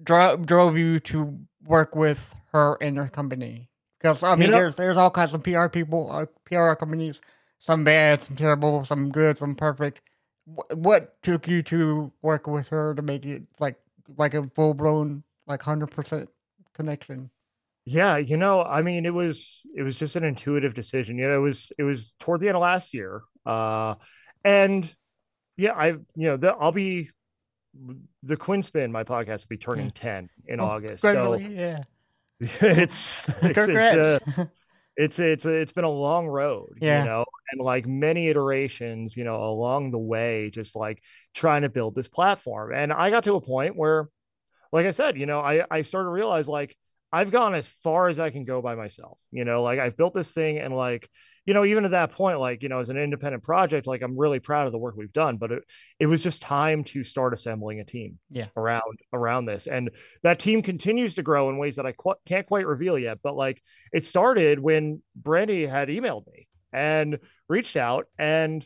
[0.01, 3.69] dro- drove you to work with her and her company?
[4.03, 7.21] Because I mean, know- there's there's all kinds of PR people, uh, PR companies,
[7.59, 10.01] some bad, some terrible, some good, some perfect.
[10.45, 13.77] wh- what took you to work with her to make it like
[14.17, 16.29] like a full blown like hundred percent
[16.75, 17.29] connection?
[17.85, 21.17] Yeah, you know, I mean, it was it was just an intuitive decision.
[21.17, 23.95] You know, it was it was toward the end of last year, uh,
[24.43, 24.93] and
[25.55, 27.09] yeah, I you know the, I'll be
[28.21, 31.01] the Quinn Spin, my podcast, will be turning ten in Oh, August.
[31.01, 31.81] So yeah.
[32.61, 34.19] it's it's it's, uh,
[34.97, 37.03] it's it's it's been a long road, Yeah.
[37.03, 41.01] you know, and like many iterations, you know, along the way, just like
[41.33, 42.73] trying to build this platform.
[42.73, 44.09] And I got to a point where,
[44.71, 46.75] like I said, you know, I I started to realize like
[47.13, 50.15] I've gone as far as I can go by myself, you know, like I've built
[50.15, 51.07] this thing and like,
[51.45, 54.17] you know, even at that point, like, you know, as an independent project, like I'm
[54.17, 55.63] really proud of the work we've done, but it,
[55.99, 58.47] it was just time to start assembling a team Yeah.
[58.57, 59.67] around around this.
[59.67, 59.91] And
[60.23, 63.35] that team continues to grow in ways that I qu- can't quite reveal yet, but
[63.35, 68.65] like it started when Brandy had emailed me and reached out and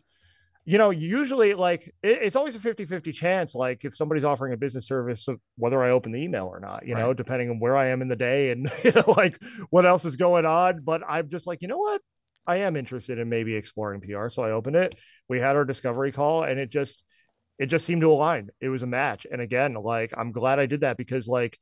[0.68, 4.58] you know usually like it, it's always a 50-50 chance like if somebody's offering a
[4.58, 7.78] business service of whether i open the email or not you know depending on where
[7.78, 10.82] i am in the day and you know like what else is going on.
[10.84, 12.02] But i'm just like you know what?
[12.46, 14.96] I am interested in maybe exploring pr so i opened it.
[15.30, 17.02] We had our discovery call and it just
[17.58, 18.50] it just seemed to align.
[18.62, 19.26] It was a match.
[19.32, 21.58] And again like i'm glad i did that because like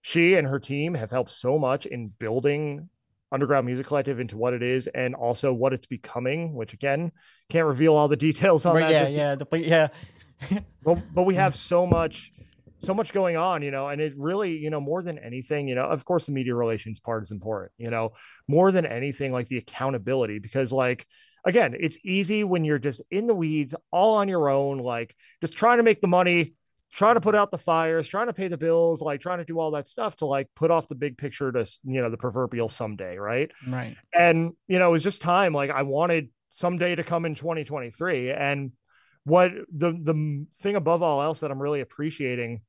[0.00, 2.88] she and her team have helped so much in building
[3.32, 7.10] underground music collective into what it is and also what it's becoming which again
[7.48, 9.68] can't reveal all the details on Right, that yeah, just yeah, the,
[10.50, 11.40] yeah, but but we hmm.
[11.40, 12.32] have so much
[12.78, 15.74] so much going on you know and it really you know more than anything you
[15.74, 18.10] know of course the media relations part is important you know
[18.48, 21.06] more than anything like the accountability because like
[21.46, 25.52] again it's easy when you're just in the weeds all on your own like just
[25.52, 26.54] trying to make the money
[26.92, 29.58] trying to put out the fires trying to pay the bills like trying to do
[29.58, 32.68] all that stuff to like put off the big picture to you know the proverbial
[32.68, 33.50] someday right?
[33.66, 33.96] Right.
[34.14, 38.30] and you know it was just time like i wanted someday to come in 2023
[38.30, 38.72] and
[39.24, 42.60] what the the thing above all else that i'm really appreciating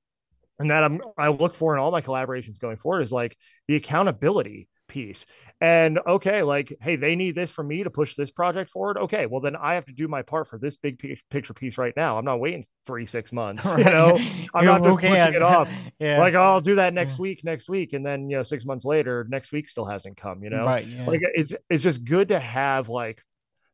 [0.60, 3.76] and that i'm i look for in all my collaborations going forward is like the
[3.76, 5.26] accountability piece.
[5.60, 8.98] And okay like hey they need this from me to push this project forward.
[8.98, 11.78] Okay well then i have to do my part for this big pi- picture piece
[11.78, 12.18] right now.
[12.18, 14.18] I'm not waiting three six months you know?
[14.54, 15.70] I'm not just pushing it off.
[16.00, 18.66] Yeah, like oh, i'll do that next week next week and then you know six
[18.66, 20.66] months later next week still hasn't come you know?
[20.66, 21.06] Right, yeah.
[21.06, 23.22] like it's it's just good to have like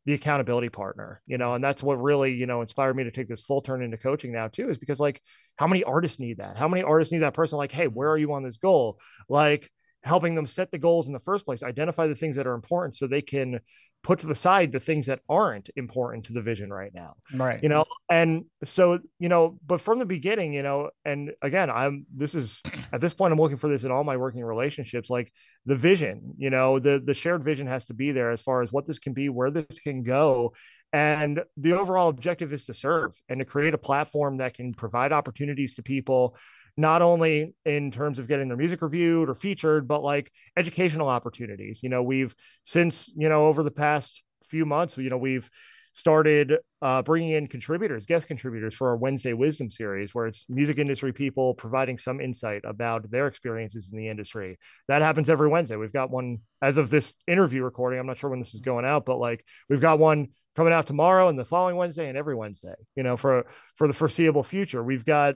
[0.05, 1.55] the accountability partner you know?
[1.55, 4.31] And that's what really you know inspired me to take this full turn into coaching
[4.31, 5.21] now too is because like
[5.55, 6.55] how many artists need that?
[6.55, 8.99] How many artists need that person like hey where are you on this goal?
[9.27, 9.69] Like
[10.03, 12.95] helping them set the goals in the first place identify the things that are important
[12.95, 13.59] so they can
[14.01, 17.15] put to the side the things that aren't important to the vision right now.
[17.35, 21.69] Right, you know and so you know but from the beginning you know and again
[21.69, 25.09] i'm this is at this point i'm looking for this in all my working relationships
[25.09, 25.31] like
[25.65, 28.71] the vision you know the the shared vision has to be there as far as
[28.71, 30.53] what this can be where this can go.
[30.91, 35.11] And the overall objective is to serve and to create a platform that can provide
[35.11, 36.35] opportunities to people
[36.77, 41.81] not only in terms of getting their music reviewed or featured but like educational opportunities
[41.83, 45.49] you know we've since you know over the past few months you know we've
[45.93, 50.77] started uh, bringing in contributors, guest contributors for our Wednesday Wisdom series, where it's music
[50.77, 54.57] industry people providing some insight about their experiences in the industry.
[54.87, 55.75] That happens every Wednesday.
[55.75, 57.99] We've got one as of this interview recording.
[57.99, 60.87] I'm not sure when this is going out, but like we've got one coming out
[60.87, 64.83] tomorrow and the following Wednesday and every Wednesday, you know, for for the foreseeable future.
[64.83, 65.35] We've got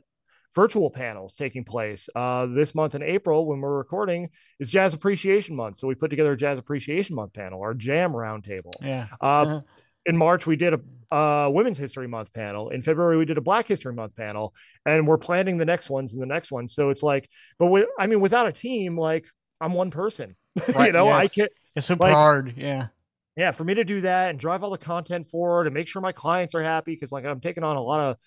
[0.55, 5.55] virtual panels taking place uh, this month in April when we're recording is Jazz Appreciation
[5.55, 5.77] Month.
[5.77, 8.71] So we put together a Jazz Appreciation Month panel, our Jam Roundtable.
[8.81, 9.61] yeah, Uh, Uh-huh.
[10.05, 12.69] in March, we did a uh, Women's History Month panel.
[12.69, 14.53] In February, we did a Black History Month panel,
[14.85, 16.67] and we're planning the next ones and the next one.
[16.67, 19.25] So it's like, but with, I mean, without a team, like
[19.61, 20.35] I'm one person.
[20.67, 22.87] you know, yeah, I it's- can, it's super like- hard, yeah,
[23.35, 26.01] yeah, for me to do that and drive all the content forward and make sure
[26.01, 28.17] my clients are happy because like I'm taking on a lot of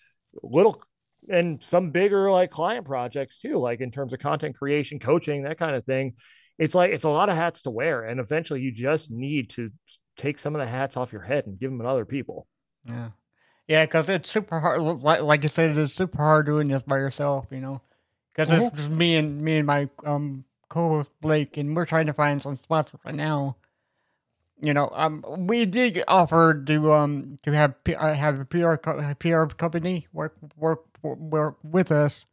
[0.43, 0.83] little
[1.29, 5.59] and some bigger like client projects too, like in terms of content creation, coaching, that
[5.59, 6.15] kind of thing.
[6.59, 9.69] It's like it's a lot of hats to wear, and eventually you just need to
[10.17, 12.47] take some of the hats off your head and give them to other people.
[12.85, 13.11] yeah,
[13.69, 14.83] yeah, because it's super hard.
[14.83, 17.83] Like, like you said, it's super hard doing this by yourself, you know,
[18.33, 18.53] because Mhm.
[18.53, 22.43] it's just me and me and my um co-host Blake, and we're trying to find
[22.43, 23.57] some spots right now.
[24.61, 28.79] You know, um, we did offer to um to have P- uh, have a PR
[28.79, 32.27] co- a PR company work work work with us,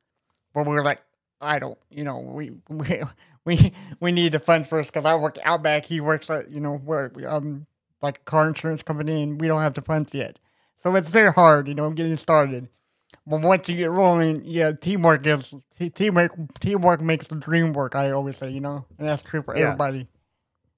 [0.54, 1.02] but we were like,
[1.42, 3.02] I don't, you know, we we
[3.46, 6.78] we we need the funds first because I work Outback, he works at you know
[6.78, 7.68] where um
[8.02, 10.40] like a car insurance company, and we don't have the funds yet,
[10.82, 12.70] so it's very hard, you know, getting started.
[13.26, 16.34] But once you get rolling, yeah, teamwork is te- teamwork.
[16.60, 17.96] Teamwork makes the dream work.
[17.96, 19.68] I always say, you know, and that's true for Yeah.
[19.68, 20.08] everybody.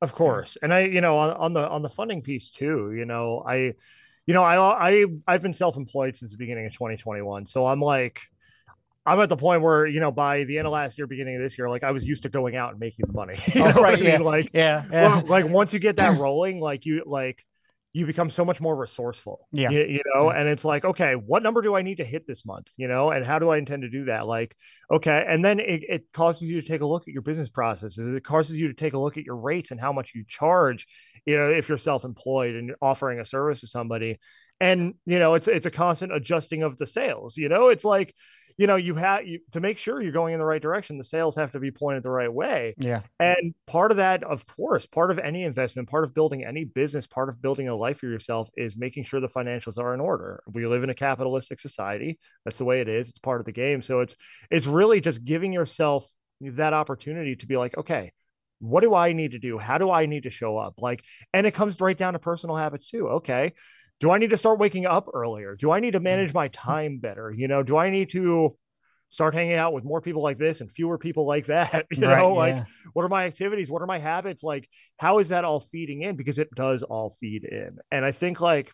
[0.01, 0.55] Of course.
[0.61, 3.73] And I, you know, on, on the on the funding piece too, you know, I
[4.25, 7.45] you know, I I I've been self-employed since the beginning of 2021.
[7.45, 8.21] So I'm like
[9.05, 11.41] I'm at the point where, you know, by the end of last year, beginning of
[11.43, 13.35] this year, like I was used to going out and making money.
[13.53, 14.05] You Oh, know right, I mean?
[14.05, 14.17] yeah.
[14.21, 14.83] Like Yeah.
[14.91, 15.07] yeah.
[15.07, 17.45] well, like once you get that rolling, like you like
[17.95, 19.47] you become so much more resourceful.
[19.53, 19.69] Yeah.
[19.69, 22.45] You, you know, and it's like, okay, what number do I need to hit this
[22.45, 22.67] month?
[22.75, 24.27] You know, and how do I intend to do that?
[24.27, 24.53] Like,
[24.91, 25.23] okay.
[25.25, 28.05] And then it, it causes you to take a look at your business processes.
[28.13, 30.87] It causes you to take a look at your rates and how much you charge,
[31.25, 34.19] you know, if you're self-employed and offering a service to somebody.
[34.59, 37.37] And, you know, it's it's a constant adjusting of the sales.
[37.37, 38.13] You know, it's like,
[38.57, 41.03] you know, you have you, to make sure you're going in the right direction, the
[41.03, 42.73] sails have to be pointed the right way.
[42.77, 43.01] yeah.
[43.19, 47.05] And part of that, of course, part of any investment, part of building any business,
[47.05, 50.41] part of building a life for yourself is making sure the financials are in order.
[50.51, 52.19] We live in a capitalistic society.
[52.45, 53.09] That's the way it is.
[53.09, 53.81] It's part of the game.
[53.81, 54.15] So it's
[54.49, 56.09] it's really just giving yourself
[56.41, 58.11] that opportunity to be like, okay,
[58.59, 59.57] what do I need to do?
[59.57, 60.75] How do I need to show up?
[60.77, 63.07] Like, and it comes right down to personal habits too.
[63.09, 63.53] Okay.
[63.99, 65.55] Do I need to start waking up earlier?
[65.55, 66.35] Do I need to manage mm.
[66.35, 67.31] my time better?
[67.31, 68.57] You know, do I need to
[69.09, 71.85] start hanging out with more people like this and fewer people like that?
[71.91, 73.69] You Right, know, like what are my activities?
[73.71, 74.43] What are my habits?
[74.43, 76.15] Like how is that all feeding in?
[76.15, 77.77] Because it does all feed in.
[77.91, 78.71] And i think like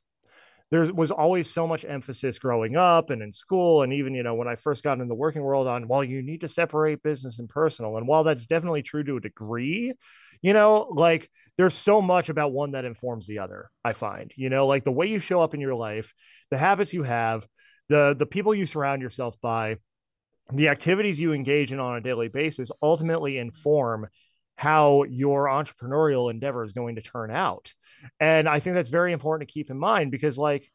[0.71, 4.35] there was always so much emphasis growing up and in school and even you know
[4.35, 7.39] when i first got in the working world on well you need to separate business
[7.39, 7.97] and personal.
[7.97, 9.93] And while that's definitely true to a degree
[10.41, 14.49] you know like there's so much about one that informs the other i find you
[14.49, 16.13] know like the way you show up in your life
[16.49, 17.45] the habits you have
[17.89, 19.75] the the people you surround yourself by
[20.51, 24.07] the activities you engage in on a daily basis ultimately inform
[24.61, 27.73] how your entrepreneurial endeavor is going to turn out.
[28.19, 30.69] And I think that's very important to keep in mind because, like,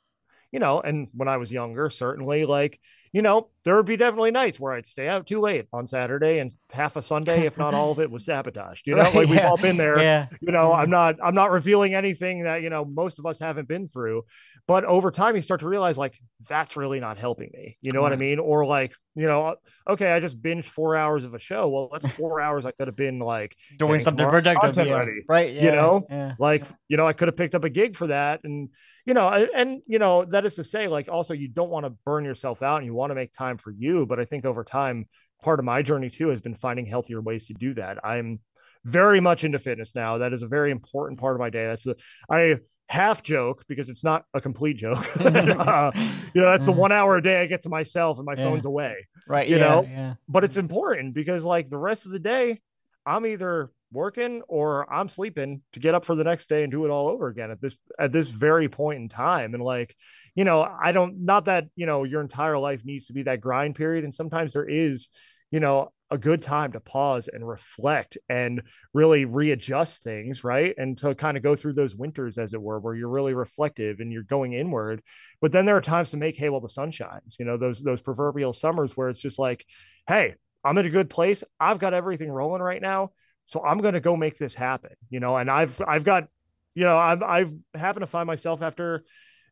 [0.51, 2.81] you know, and when I was younger, certainly, like,
[3.17, 6.39] you know, there would be definitely nights where I'd stay out too late on Saturday
[6.39, 8.87] and half a Sunday, if not all of it, was sabotaged.
[8.87, 10.27] You know, Right, like we've all been there Yeah.
[10.43, 10.77] you know Yeah.
[10.77, 10.91] i'm mm-hmm.
[10.91, 14.25] not i'm not revealing anything that you know most of us haven't been through
[14.69, 16.15] but over time you start to realize like
[16.47, 19.55] that's really not helping me you know what i mean or like you know uh,
[19.93, 22.87] okay i just binged four hours of a show well that's four hours i could
[22.89, 24.87] have been like Doing something productive.
[24.87, 24.99] Yeah.
[24.99, 25.51] ready, Right.
[25.51, 26.07] you know?
[26.11, 26.35] Yeah.
[26.39, 28.69] like you know i could have picked up a gig for that and
[29.07, 31.91] you know and you know that is to say like also you don't want to
[32.05, 34.65] burn yourself out and you want to make time for you but i think over
[34.65, 35.07] time
[35.43, 38.39] part of my journey too has been finding healthier ways to do that i'm
[38.85, 41.87] very much into fitness now that is a very important part of my day that's
[41.87, 41.95] a
[42.31, 42.55] i
[42.89, 45.91] half joke because it's not a complete joke Uh,
[46.35, 48.45] you know that's the one hour a day i get to myself and my Yeah.
[48.45, 49.49] phone's away Right.
[49.49, 50.15] you yeah, know, Yeah.
[50.29, 52.61] but it's important because like the rest of the day
[53.05, 56.85] i'm either working or i'm sleeping to get up for the next day and do
[56.85, 59.55] it all over again at this at this very point in time.
[59.55, 59.97] And like
[60.35, 63.41] you know i don't not that you know your entire life needs to be that
[63.41, 64.05] grind period.
[64.05, 65.09] And sometimes there is
[65.51, 68.63] you know a good time to pause and reflect and
[68.95, 70.73] really readjust things right?
[70.77, 73.99] And to kind of go through those winters as it were where you're really reflective
[73.99, 75.03] and you're going inward.
[75.41, 77.83] But then there are times to make hay while the sun shines you know those
[77.83, 79.65] those proverbial summers where it's just like
[80.07, 81.43] hey i'm in a good place.
[81.59, 83.11] I've got everything rolling right now
[83.47, 86.29] so i'm going to go make this happen you know and i've i've got
[86.75, 89.05] you know i've i've happened to find myself after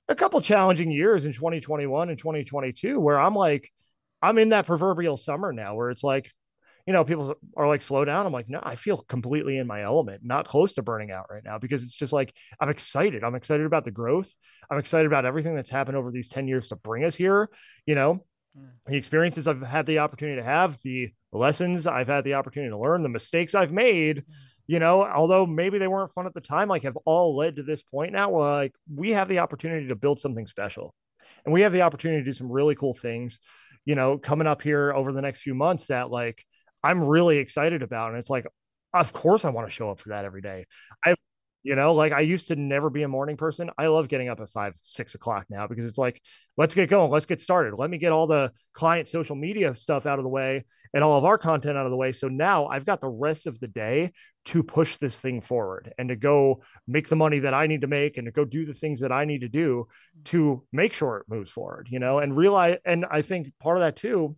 [0.08, 3.70] a couple challenging years in 2021 and 2022 where i'm like
[4.22, 6.30] i'm in that proverbial summer now where it's like
[6.86, 8.26] you know, people are like, slow down.
[8.26, 11.42] I'm like, no, I feel completely in my element, not close to burning out right
[11.42, 13.24] now because it's just like, I'm excited.
[13.24, 14.30] I'm excited about the growth.
[14.70, 17.48] I'm excited about everything that's happened over these 10 years to bring us here.
[17.86, 18.24] You know,
[18.56, 18.66] hmm.
[18.86, 22.78] the experiences I've had the opportunity to have, the lessons I've had the opportunity to
[22.78, 24.24] learn, the mistakes I've made,
[24.66, 27.62] you know, although maybe they weren't fun at the time, like have all led to
[27.62, 30.94] this point now where like we have the opportunity to build something special
[31.44, 33.38] and we have the opportunity to do some really cool things,
[33.84, 36.44] you know, coming up here over the next few months that like
[36.82, 38.10] I'm really excited about.
[38.10, 38.46] And it's like,
[38.92, 40.66] of course I want to show up for that every day.
[41.04, 41.14] I,
[41.64, 43.70] you know, like I used to never be a morning person.
[43.78, 46.20] I love getting up at five, six o'clock now because it's like,
[46.58, 47.10] let's get going.
[47.10, 47.74] Let's get started.
[47.74, 51.16] Let me get all the client social media stuff out of the way and all
[51.16, 52.12] of our content out of the way.
[52.12, 54.12] So now I've got the rest of the day
[54.46, 57.86] to push this thing forward and to go make the money that I need to
[57.86, 59.88] make and to go do the things that I need to do
[60.20, 60.24] mm.
[60.26, 62.76] to make sure it moves forward, you know, and realize.
[62.84, 64.36] And I think part of that too,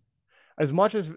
[0.57, 1.11] as much as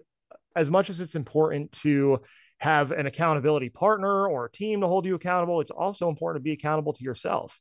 [0.55, 2.19] as much as it's important to
[2.61, 6.43] have an accountability partner or a team to hold you accountable, it's also important to
[6.43, 7.59] be accountable to yourself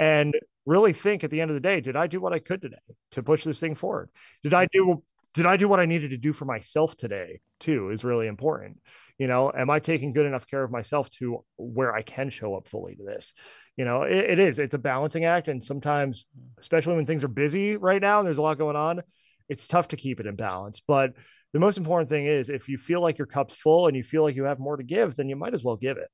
[0.00, 0.34] and
[0.66, 2.76] really think at the end of the day, did I do what I could today
[3.12, 4.10] to push this thing forward?
[4.42, 7.90] Did I do did I do what I needed to do for myself today too
[7.90, 8.80] is really important.
[9.16, 12.56] You know, am I taking good enough care of myself to where I can show
[12.56, 13.32] up fully to this?
[13.76, 15.46] You know, it, it is, it's a balancing act.
[15.46, 16.58] And sometimes, mm.
[16.58, 19.02] especially when things are busy right now, and there's a lot going on,
[19.48, 20.80] it's tough to keep it in balance.
[20.84, 21.12] But
[21.52, 24.22] the most important thing is if you feel like your cup's full and you feel
[24.22, 26.10] like you have more to give, then you might as well give it.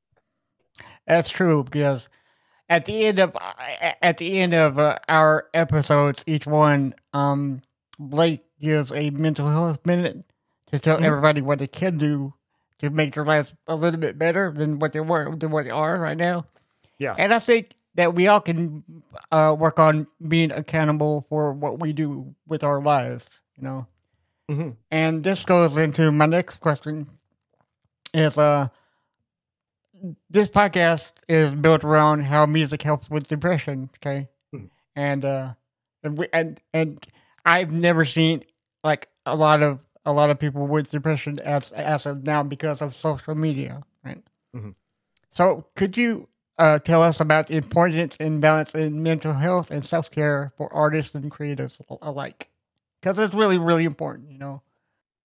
[1.07, 2.09] That's true because
[2.69, 3.37] at the end of
[4.03, 7.63] at the end of uh, our episodes, each one, um,
[7.99, 10.25] Blake gives a mental health minute
[10.67, 11.05] to tell Mhm.
[11.05, 12.35] everybody what they can do
[12.79, 15.71] to make their life a little bit better than what they were than what they
[15.71, 16.45] are right now.
[16.99, 17.15] Yeah.
[17.17, 18.85] And I think that we all can
[19.33, 23.25] uh, work on being accountable for what we do with our lives,
[23.57, 23.87] you know.
[24.49, 27.09] Hmm And this goes into my next question:
[28.15, 28.69] Is uh,
[30.31, 34.29] this podcast is built around how music helps with depression, okay?
[34.55, 34.71] Mhm.
[34.95, 35.55] And uh,
[36.03, 37.05] and we, and and
[37.45, 38.45] I've never seen
[38.85, 42.81] like a lot of a lot of people with depression as as of now because
[42.83, 44.23] of social media, right?
[44.55, 44.75] Mhm.
[45.31, 46.29] So could you
[46.59, 50.73] uh, tell us about the importance and balance in mental health and self care for
[50.73, 52.49] artists and creatives alike?
[53.07, 54.63] Because it's really really important, you know.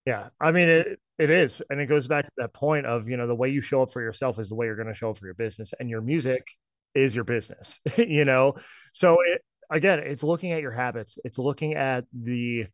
[0.06, 1.00] Yeah, I mean it.
[1.18, 3.60] It is, and it goes back to that point of you know the way you
[3.60, 5.74] show up for yourself is the way you're going to show up for your business,
[5.80, 6.46] and your music
[6.94, 7.80] is your business.
[7.96, 8.54] you know,
[8.92, 11.18] so it, again, it's looking at your habits.
[11.24, 12.66] It's looking at the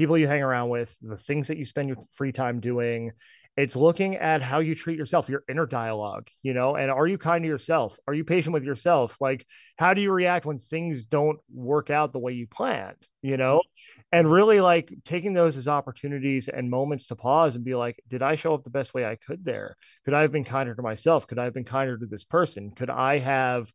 [0.00, 3.12] people you hang around with, the things that you spend your free time doing.
[3.58, 7.18] It's looking at how you treat yourself, your inner dialogue, you know, and are you
[7.18, 7.98] kind to yourself?
[8.08, 9.18] Are you patient with yourself?
[9.20, 9.44] Like,
[9.76, 13.58] how do you react when things don't work out the way you planned, you know?
[13.58, 14.00] Mm-hmm.
[14.12, 18.22] And really like taking those as opportunities and moments to pause and be like, did
[18.22, 19.76] I show up the best way I could there?
[20.06, 21.26] Could I have been kinder to myself?
[21.26, 22.70] Could I have been kinder to this person?
[22.70, 23.70] Could I have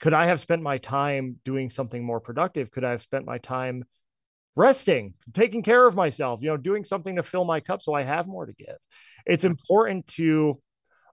[0.00, 2.70] could I have spent my time doing something more productive?
[2.70, 3.84] Could I have spent my time
[4.56, 8.02] resting, taking care of myself, you know, doing something to fill my cup so I
[8.02, 8.76] have more to give.
[9.26, 10.60] It's important to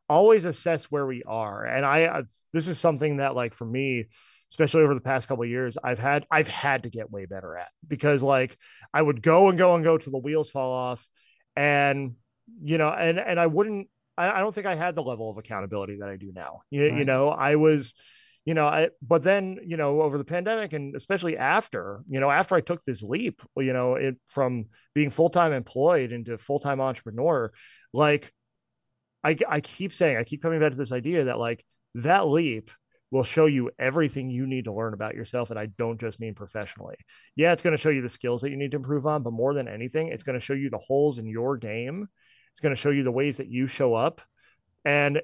[0.09, 1.65] always assess where we are.
[1.65, 2.23] And I,
[2.53, 4.05] this is something that like for me,
[4.51, 7.57] especially over the past couple of years, I've had I've had to get way better
[7.57, 8.57] at because like
[8.93, 11.07] I would go and go and go till the wheels fall off.
[11.55, 12.15] And
[12.63, 15.37] you know, and and I wouldn't I, I don't think I had the level of
[15.37, 16.61] accountability that I do now.
[16.69, 17.93] You, you know, I was
[18.47, 22.31] you know i but then you know over the pandemic and especially after you know
[22.31, 27.51] after i took this leap you know it from being full-time employed into full-time entrepreneur
[27.93, 28.31] like
[29.23, 31.63] i i keep saying i keep coming back to this idea that like
[31.95, 32.71] that leap
[33.11, 36.33] will show you everything you need to learn about yourself and i don't just mean
[36.33, 36.95] professionally.
[37.35, 39.33] Yeah it's going to show you the skills that you need to improve on but
[39.33, 42.07] more than anything it's going to show you the holes in your game.
[42.53, 44.21] It's going to show you the ways that you show up.
[44.83, 45.21] And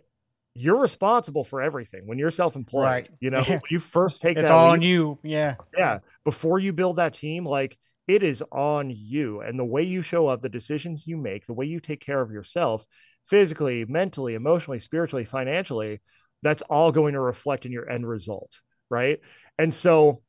[0.56, 3.10] you're responsible for everything when you're self-employed Right.
[3.20, 3.60] you know Yeah.
[3.70, 5.20] you first take It's that all leap, on you.
[5.24, 5.56] Yeah.
[5.78, 7.78] yeah before you build that team like
[8.08, 11.54] it is on you and the way you show up the decisions you make the
[11.54, 12.86] way you take care of yourself
[13.26, 16.02] physically mentally emotionally spiritually financially
[16.42, 19.20] that's all going to reflect in your end result right
[19.58, 20.22] and so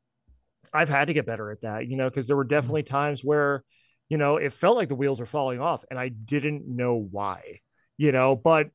[0.73, 2.49] i've had to get better at that you know because there were mm-hmm.
[2.49, 3.63] definitely times where
[4.09, 7.59] you know it felt like the wheels were falling off and i didn't know why
[7.97, 8.67] you know but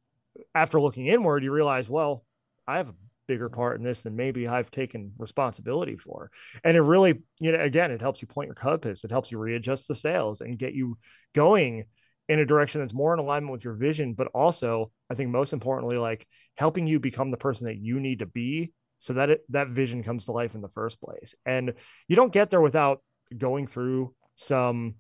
[0.54, 2.24] after looking inward you realize well
[2.66, 2.94] i have a
[3.26, 6.32] bigger part in this than maybe i've taken responsibility for.
[6.64, 9.04] And it really you know again it helps you point your compass.
[9.04, 10.98] It helps you readjust the sails and get you
[11.32, 11.84] going
[12.28, 15.52] in a direction that's more in alignment with your vision but also i think most
[15.52, 16.26] importantly like
[16.56, 20.02] helping you become the person that you need to be so that it, that vision
[20.02, 21.34] comes to life in the first place.
[21.46, 21.74] And
[22.06, 23.02] you don't get there without
[23.36, 24.96] going through some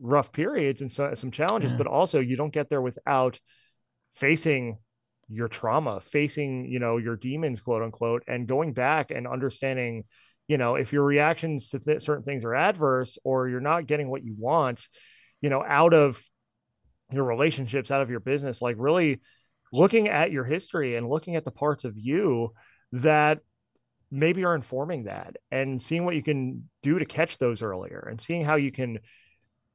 [0.00, 1.76] rough periods and so, some challenges Yeah.
[1.76, 3.38] but also you don't get there without
[4.14, 4.78] facing
[5.28, 10.04] your trauma facing you know your demons quote unquote and going back and understanding
[10.46, 14.08] you know if your reactions to th- certain things are adverse or you're not getting
[14.08, 14.86] what you want
[15.42, 16.22] you know out of
[17.12, 19.20] your relationships out of your business like really
[19.70, 22.52] looking at your history and looking at the parts of you
[22.92, 23.40] that
[24.10, 28.18] maybe are informing that and seeing what you can do to catch those earlier and
[28.18, 28.98] seeing how you can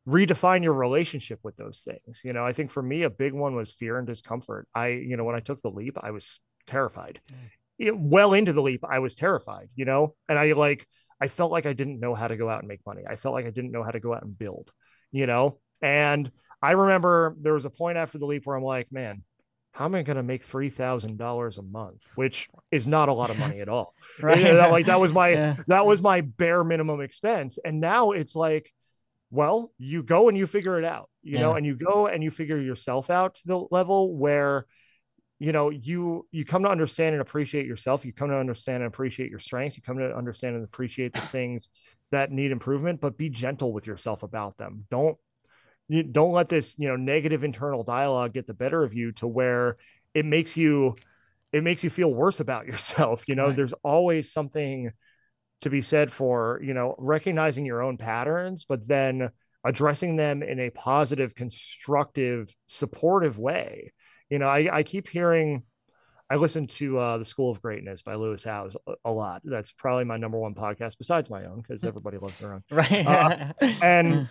[0.08, 2.22] redefine your relationship with those things.
[2.24, 4.68] You know i think for me a big one was fear and discomfort.
[4.76, 7.22] I you know when i took the leap i was terrified.
[7.32, 7.36] Mm.
[7.80, 10.16] It- well into the leap i was terrified you know?
[10.30, 10.88] And i like
[11.22, 13.04] i felt like i didn't know how to go out and make money.
[13.10, 14.72] I felt like i didn't know how to go out and build
[15.12, 15.60] you know?
[15.82, 16.32] And
[16.62, 19.24] i remember there was a point after the leap where i'm like man
[19.72, 22.04] how am i going to make $3000 a month?
[22.14, 23.96] Which is not a lot of money at all.
[24.22, 24.38] Right.
[24.38, 25.56] You know, like that was my Yeah.
[25.68, 27.58] that was my bare minimum expense.
[27.66, 28.72] And now it's like
[29.34, 32.30] well you go and you figure it out you know and you go and you
[32.30, 34.66] figure yourself out to the level where
[35.44, 38.06] you know you you come to understand and appreciate yourself.
[38.06, 39.76] You come to understand and appreciate your strengths.
[39.76, 41.68] You come to understand and appreciate the things
[42.12, 44.86] that need improvement but be gentle with yourself about them.
[44.90, 45.18] Don't
[45.90, 49.28] you don't let this you know negative internal dialogue get the better of you to
[49.28, 49.76] where
[50.14, 50.96] it makes you
[51.52, 53.48] it makes you feel worse about yourself you know?
[53.48, 53.56] Right.
[53.58, 54.92] there's always something
[55.64, 59.30] to be said for you know recognizing your own patterns but then
[59.66, 63.92] addressing them in a positive constructive supportive way
[64.30, 65.64] you know i, I keep hearing
[66.30, 69.42] I listen to uh, the School of Greatness by Lewis Howes a, lot.
[69.44, 72.64] That's probably my number one podcast besides my own because everybody loves their own.
[72.72, 73.06] right.
[73.06, 73.54] Uh,
[73.84, 74.30] And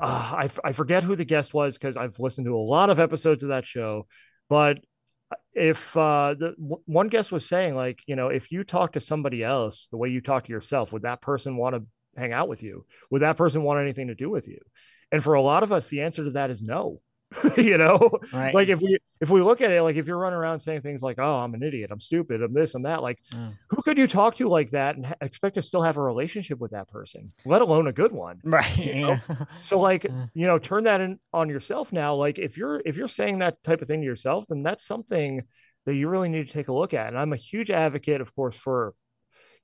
[0.00, 2.90] uh, I, f- I forget who the guest was because I've listened to a lot
[2.90, 4.06] of episodes of that show.
[4.48, 4.78] But
[5.52, 9.00] if uh, the w- one guest was saying, like, you know, if you talk to
[9.00, 11.82] somebody else the way you talk to yourself, would that person want to
[12.20, 12.84] hang out with you?
[13.10, 14.60] Would that person want anything to do with you?
[15.10, 17.00] And for a lot of us, the answer to that is no.
[17.56, 17.98] you know,
[18.32, 18.54] right.
[18.54, 21.02] like if we if we look at it like if you're running around saying things
[21.02, 23.54] like oh i'm an idiot i'm stupid i'm this i'm that like Mm.
[23.70, 26.60] who could you talk to like that and ha- expect to still have a relationship
[26.60, 28.78] with that person let alone a good one right.
[28.78, 29.18] you know?
[29.28, 29.44] Yeah.
[29.60, 30.30] so like Mm.
[30.34, 33.62] you know turn that in on yourself now like if you're if you're saying that
[33.64, 35.42] type of thing to yourself then that's something
[35.86, 38.32] that you really need to take a look at and i'm a huge advocate of
[38.36, 38.94] course for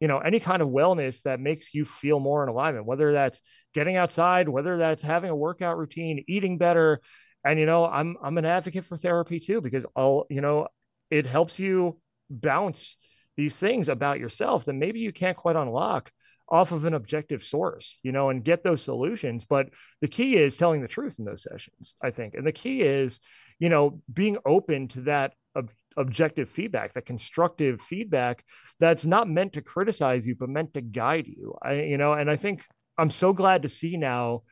[0.00, 3.40] you know any kind of wellness that makes you feel more in alignment whether that's
[3.72, 7.00] getting outside whether that's having a workout routine eating better
[7.44, 10.68] and you know i'm i'm an advocate for therapy too because all you know
[11.10, 11.98] it helps you
[12.30, 12.96] bounce
[13.36, 16.10] these things about yourself that maybe you can't quite unlock
[16.48, 19.46] off of an objective source you know and get those solutions.
[19.48, 19.68] But
[20.00, 22.34] the key is telling the truth in those sessions i think.
[22.34, 23.18] And the key is
[23.58, 28.44] you know being open to that ob- objective feedback that constructive feedback
[28.78, 31.54] that's not meant to criticize you but meant to guide you.
[31.62, 32.64] I you know and i think
[32.98, 34.42] i'm so glad to see now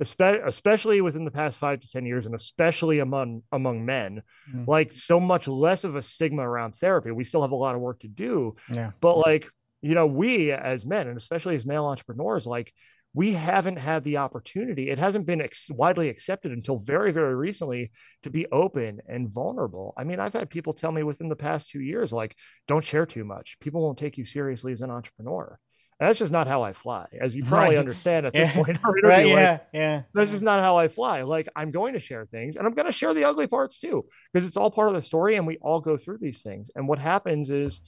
[0.00, 4.22] especially within the past five to ten years and especially among among men
[4.52, 4.66] Mm.
[4.66, 7.80] like so much less of a stigma around therapy we still have a lot of
[7.80, 8.90] work to do Yeah.
[9.00, 9.48] but like
[9.82, 12.72] you know we as men and especially as male entrepreneurs like
[13.14, 17.90] we haven't had the opportunity it hasn't been ex- widely accepted until very very recently
[18.22, 21.70] to be open and vulnerable i mean i've had people tell me within the past
[21.70, 22.34] two years like
[22.68, 25.58] don't share too much people won't take you seriously as an entrepreneur
[25.98, 27.78] and that's just not how i fly as you probably Right.
[27.78, 28.54] understand at this Yeah.
[28.54, 29.26] point in our interview, Right.
[29.26, 29.58] like, Yeah.
[29.72, 30.02] Yeah.
[30.14, 31.22] this is not how I fly.
[31.22, 34.04] Like I'm going to share things and I'm going to share the ugly parts too,
[34.32, 36.70] because it's all part of the story and we all go through these things.
[36.74, 37.80] And what happens is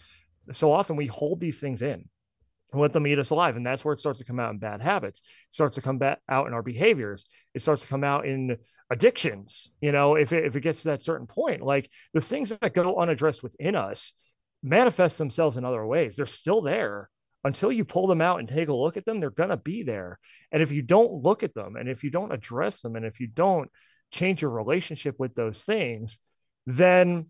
[0.53, 2.09] so often we hold these things in
[2.73, 3.57] and let them eat us alive.
[3.57, 5.99] And that's where it starts to come out in bad habits, it starts to come
[5.99, 7.27] back out in our behaviors.
[7.55, 8.57] It starts to come out in
[8.91, 9.71] addictions.
[9.81, 12.75] You know, if it, if it gets to that certain point, like the things that
[12.75, 14.15] go unaddressed within us
[14.63, 16.17] manifest themselves in other ways.
[16.17, 17.11] They're still there
[17.49, 19.83] until you pull them out and take a look at them, they're going to be
[19.83, 20.19] there.
[20.53, 23.21] And if you don't look at them and if you don't address them and if
[23.21, 23.71] you don't
[24.13, 26.19] change your relationship with those things,
[26.67, 27.27] then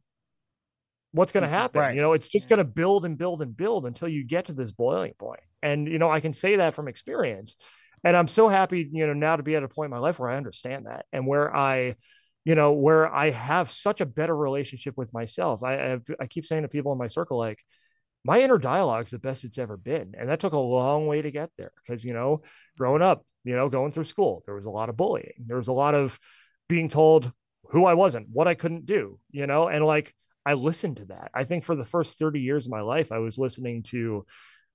[1.12, 1.54] what's going to mm-hmm.
[1.54, 1.80] happen?
[1.80, 1.94] Right.
[1.94, 4.52] You know, it's just going to build and build and build until you get to
[4.52, 5.40] this boiling point.
[5.62, 7.56] And, you know, I can say that from experience.
[8.04, 10.18] And I'm so happy, you know, now to be at a point in my life
[10.18, 11.96] where I understand that and where I,
[12.44, 15.62] you know, where I have such a better relationship with myself.
[15.62, 17.60] I, I, I keep saying to people in my circle, like,
[18.28, 20.14] my inner dialogue is the best it's ever been.
[20.18, 22.42] And that took a long way to get there because, you know,
[22.76, 25.32] growing up, you know, going through school, there was a lot of bullying.
[25.46, 26.20] There was a lot of
[26.68, 27.32] being told
[27.70, 30.14] who I wasn't, what I couldn't do, you know, and like
[30.44, 31.30] I listened to that.
[31.32, 34.26] I think for the first 30 years of my life, I was listening to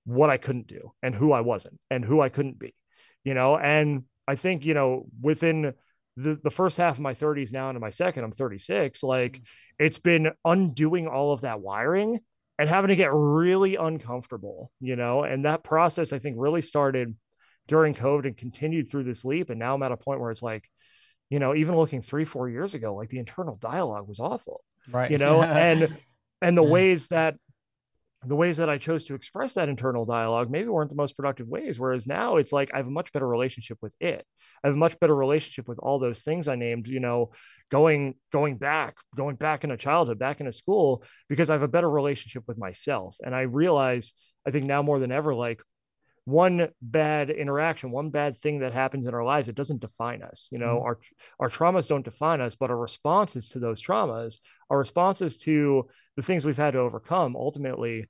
[0.04, 2.74] what I couldn't do and who I wasn't and who I couldn't be,
[3.24, 5.76] you know, and I think, you know, within
[6.18, 9.46] the, the first half of my 30s now into my second, I'm 36, like mm.
[9.78, 12.20] it's been undoing all of that wiring
[12.60, 17.16] and having to get really uncomfortable, you know, and that process I think really started
[17.68, 19.50] during COVID and continued through this leap.
[19.50, 20.70] And now I'm at a point where it's like,
[21.30, 25.10] you know, even looking three, four years ago, like the internal dialogue was awful, Right.
[25.10, 25.98] you know, and
[26.42, 27.36] and the ways that
[28.26, 31.48] the ways that I chose to express that internal dialogue maybe weren't the most productive
[31.48, 31.80] ways.
[31.80, 34.26] Whereas now it's like I have a much better relationship with it.
[34.64, 37.32] I have a much better relationship with all those things I named, you know,
[37.72, 41.90] going going back, going back into childhood, back into school, because I have a better
[41.90, 43.18] relationship with myself.
[43.24, 44.14] And I realize,
[44.48, 45.62] I think now more than ever, like
[46.26, 50.48] one bad interaction, one bad thing that happens in our lives, it doesn't define us.
[50.52, 50.84] You know, Mhm.
[50.84, 51.00] our
[51.40, 56.22] our traumas don't define us, but our responses to those traumas, our responses to the
[56.22, 58.10] things we've had to overcome, ultimately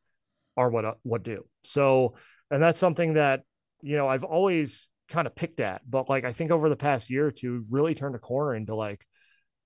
[0.56, 1.48] are what what do.
[1.64, 2.16] So,
[2.52, 3.44] and that's something that
[3.82, 7.10] you know I've always kind of picked at, but like I think over the past
[7.10, 9.06] year or two, really turned a corner into like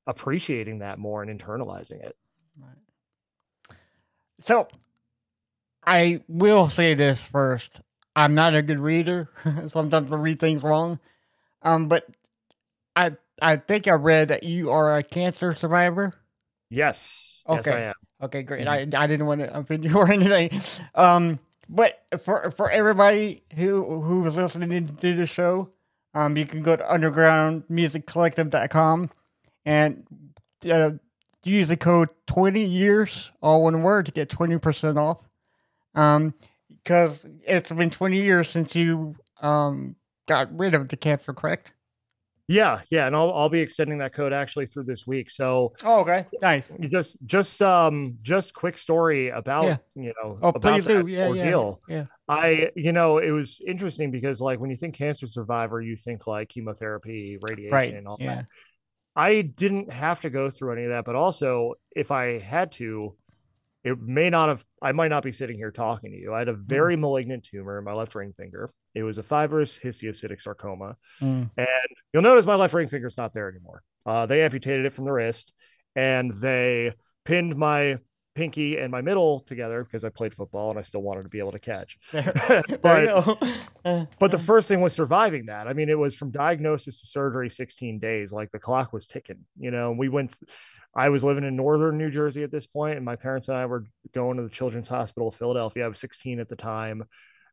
[0.05, 2.15] appreciating that more and internalizing it.
[2.57, 3.75] Right.
[4.41, 4.69] So,
[5.85, 7.81] I will say this first.
[8.17, 9.29] I'm not a good reader.
[9.67, 10.99] Sometimes I read things wrong.
[11.61, 12.07] Um, but
[12.95, 13.11] I
[13.41, 16.09] I think I read that you are a cancer survivor.
[16.69, 17.85] Yes, yes, I Okay.
[17.87, 17.93] am.
[18.23, 18.67] Okay, great.
[18.67, 20.49] I, I didn't want to offend you or anything.
[20.95, 21.39] Um,
[21.69, 25.69] but for for everybody who who was listening to the show,
[26.15, 29.09] um, you can go to undergroundmusiccollective.com
[29.65, 30.07] and
[30.69, 30.91] uh,
[31.43, 35.17] use the code 20 years, all one word, to get 20% off.
[35.93, 36.33] Um,
[36.87, 41.73] because it's been 20 years since you um got rid of the cancer, correct?
[42.47, 45.29] Yeah, yeah, and I'll I'll be extending that code actually through this week.
[45.29, 46.25] So Oh, okay.
[46.41, 46.73] Nice.
[46.89, 49.77] just just um just quick story about Yeah.
[49.95, 51.03] you know Oh, about please do.
[51.03, 51.73] that Yeah, yeah.
[51.89, 52.05] Yeah.
[52.29, 56.25] I you know it was interesting because like when you think cancer survivor, you think
[56.25, 57.93] like chemotherapy, radiation, Right.
[57.93, 58.35] and all Yeah.
[58.35, 58.45] that.
[59.17, 63.13] I didn't have to go through any of that, but also if I had to,
[63.87, 64.65] it may not have.
[64.81, 66.33] I might not be sitting here talking to you.
[66.33, 68.71] I had a very malignant tumor in my left ring finger.
[68.93, 70.97] It was a fibrous histiocytic sarcoma.
[71.21, 71.49] Mm.
[71.57, 71.67] And
[72.13, 73.83] you'll notice my left ring finger's not there anymore.
[74.05, 75.53] Uh, they amputated it from the wrist
[75.95, 77.97] and they pinned my
[78.37, 81.39] pinky and my middle together because I played football and I still wanted to be
[81.39, 81.97] able to catch.
[82.81, 83.37] But, you go.
[83.83, 85.67] Uh, but the first thing was surviving that.
[85.67, 88.31] I mean, it was from diagnosis to surgery 16 days.
[88.31, 89.91] Like the clock was ticking, you know.
[89.91, 90.31] We went,
[90.95, 93.65] I was living in northern New Jersey at this point, and my parents and I
[93.65, 95.85] were going to the Children's Hospital of Philadelphia.
[95.85, 97.03] I was 16 at the time.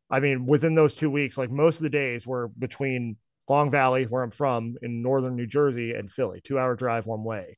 [0.09, 3.17] I mean, within those two weeks, like most of the days were between
[3.49, 7.23] Long Valley, where I'm from, in northern New Jersey, and Philly, two hour drive one
[7.23, 7.57] way.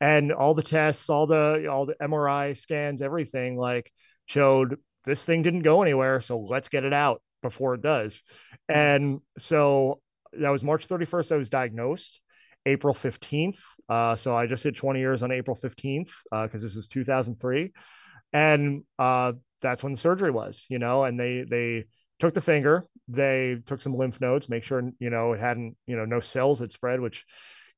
[0.00, 3.90] And all the tests, all the all the MRI scans, everything like
[4.26, 6.20] showed this thing didn't go anywhere.
[6.20, 8.22] So let's get it out before it does.
[8.68, 10.00] And so
[10.32, 11.32] that was March 31st.
[11.32, 12.20] I was diagnosed.
[12.66, 13.60] April 15th.
[13.88, 17.72] Uh, so I just hit 20 years on April 15th because this was 2003.
[18.32, 19.32] And uh,
[19.62, 21.84] that's when the surgery was, you know, and they, they,
[22.18, 25.96] took the finger they took some lymph nodes make sure you know it hadn't you
[25.96, 27.24] know no cells had spread which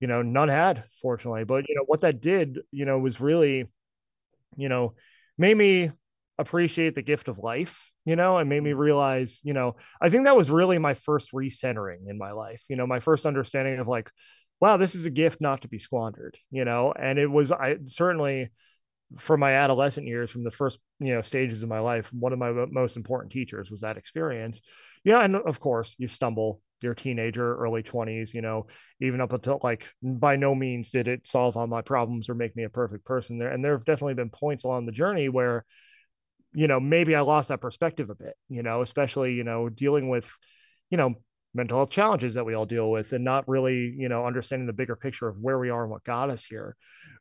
[0.00, 1.44] you know none had fortunately.
[1.44, 3.66] But you know what that did you know was really
[4.56, 4.94] you know
[5.36, 5.90] made me
[6.38, 8.78] appreciate the gift of life you know and made me mm-hmm.
[8.78, 12.76] realize you know i think that was really my first recentering in my life you
[12.76, 14.08] know my first understanding of like
[14.60, 16.92] wow this is a gift not to be squandered you know?
[16.92, 18.50] And it was i certainly
[19.16, 22.38] for my adolescent years from the first you know stages of my life one of
[22.38, 24.60] my most important teachers was that experience.
[25.04, 28.66] Yeah and of course you stumble you're teenager early 20s you know
[29.00, 32.54] even up until like by no means did it solve all my problems or make
[32.56, 33.50] me a perfect person there.
[33.50, 35.64] And there have definitely been points along the journey where
[36.54, 40.08] you know maybe i lost that perspective a bit you know especially you know dealing
[40.08, 40.30] with
[40.90, 41.14] you know
[41.54, 44.72] mental health challenges that we all deal with and not really you know understanding the
[44.72, 46.76] bigger picture of where we are and what got us here.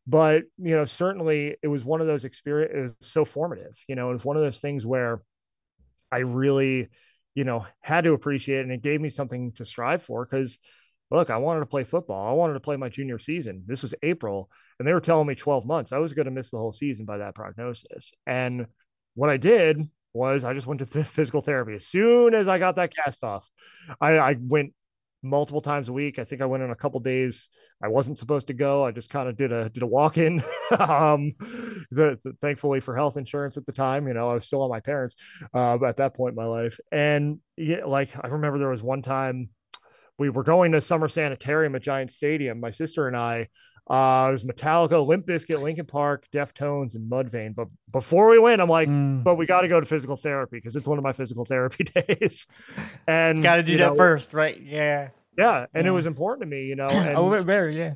[0.05, 3.95] But you know certainly it was one of those experience it was so formative you
[3.95, 5.22] know it was one of those things where
[6.12, 6.88] i really
[7.38, 10.58] you know had to appreciate it and it gave me something to strive for because
[11.12, 12.28] look i wanted to play football.
[12.28, 13.64] I wanted to play my junior season.
[13.68, 15.92] This was april and they were telling me 12 months.
[15.92, 18.12] I was going to miss the whole season by that prognosis.
[18.26, 18.66] And
[19.14, 21.76] what i did was I just went to physical therapy.
[21.76, 23.48] As soon as I got that cast off.
[24.02, 24.74] I, I went
[25.24, 26.20] multiple times a week.
[26.20, 27.49] I think I went in a couple days.
[27.84, 28.86] I wasn't supposed to go.
[28.86, 30.43] I just kind of did a did a walk in.
[30.80, 31.34] um,
[31.91, 34.70] the, the, thankfully for health insurance at the time, you know, I was still on
[34.70, 35.15] my parents
[35.53, 36.80] uh, at that point in my life.
[36.91, 39.49] And yeah, like I remember there was one time
[40.20, 42.59] we were going to summer sanitarium at Giant Stadium.
[42.59, 43.47] My sister and I.
[43.90, 47.56] Uh, it was Metallica, Limp Bizkit, Linkin Park, Deftones, and Mudvayne.
[47.56, 49.24] But before we went, I'm like, Mm.
[49.24, 51.84] but we got to go to physical therapy because it's one of my physical therapy
[51.96, 52.48] days.
[53.08, 54.60] And Got to do that know, first, right?
[54.62, 55.10] Yeah.
[55.38, 56.88] Yeah, and it was important to me, you know.
[56.92, 57.94] And, oh, very, yeah.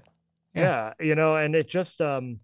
[0.54, 2.40] yeah, you know, and it just um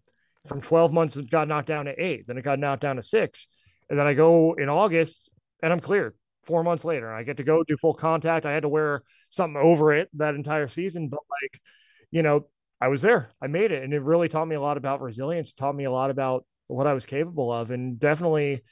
[0.47, 3.03] from 12 months it got knocked down to eight, then it got knocked down to
[3.03, 3.47] six,
[3.89, 5.29] and then I go in August
[5.61, 6.15] and I'm cleared.
[6.43, 8.45] Four months later, I get to go do full contact.
[8.45, 11.61] I had to wear something over it that entire season, but like,
[12.09, 12.47] you know,
[12.79, 13.29] I was there.
[13.41, 15.49] I made it, and it really taught me a lot about resilience.
[15.49, 18.63] It taught me a lot about what I was capable of, and definitely,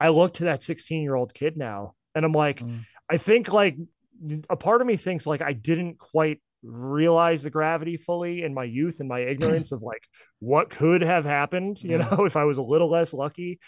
[0.00, 2.84] I look to that 16 year old kid now, and I'm like, Mm.
[3.10, 3.76] I think like
[4.48, 8.64] a part of me thinks like I didn't quite realize the gravity fully in my
[8.64, 10.02] youth and my ignorance of like
[10.38, 12.08] what could have happened, you Yeah.
[12.10, 13.58] know, if I was a little less lucky.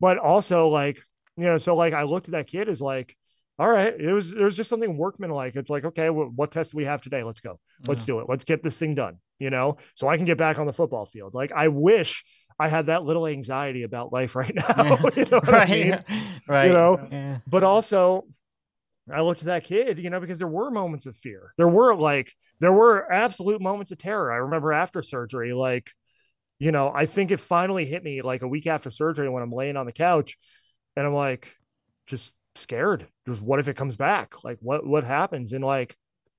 [0.00, 1.00] But also like,
[1.36, 3.16] you know, so like I looked at that kid as like,
[3.58, 5.54] all right, it was there was just something workman like.
[5.56, 7.22] It's like, okay, well, what test do we have today?
[7.22, 7.60] Let's go.
[7.86, 8.26] Let's do it.
[8.28, 11.06] Let's get this thing done, you know, so I can get back on the football
[11.06, 11.34] field.
[11.34, 12.24] Like I wish
[12.58, 14.98] I had that little anxiety about life right now.
[15.16, 15.68] you know what I right.
[15.70, 16.04] mean?
[16.48, 16.66] Right.
[16.66, 17.08] You know?
[17.10, 17.38] Yeah.
[17.46, 18.26] but also
[19.10, 21.52] I looked at that kid, you know, because there were moments of fear.
[21.56, 24.32] There were like there were absolute moments of terror.
[24.32, 25.90] I remember after surgery, like,
[26.58, 29.52] you know, I think it finally hit me like a week after surgery when I'm
[29.52, 30.36] laying on the couch
[30.96, 31.50] and I'm like
[32.06, 33.06] just scared.
[33.28, 34.42] Just what if it comes back?
[34.44, 35.52] Like what what happens?
[35.52, 35.96] And like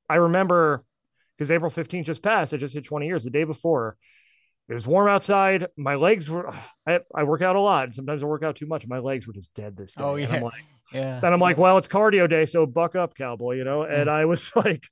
[0.10, 0.84] I remember
[1.38, 3.98] because April 15th just passed, I just hit 20 years the day before.
[4.68, 5.68] It was warm outside.
[5.78, 6.50] My legs were
[6.88, 7.86] I, I work out a lot.
[7.86, 8.88] And sometimes I work out too much.
[8.88, 10.04] My legs were just dead this day.
[10.04, 10.36] Oh, And yeah.
[10.36, 10.64] I'm like,
[10.94, 11.18] Yeah.
[11.18, 13.84] and I'm like, well, it's cardio day, so buck up, cowboy, you know.
[13.84, 14.12] And mm.
[14.12, 14.88] I was like,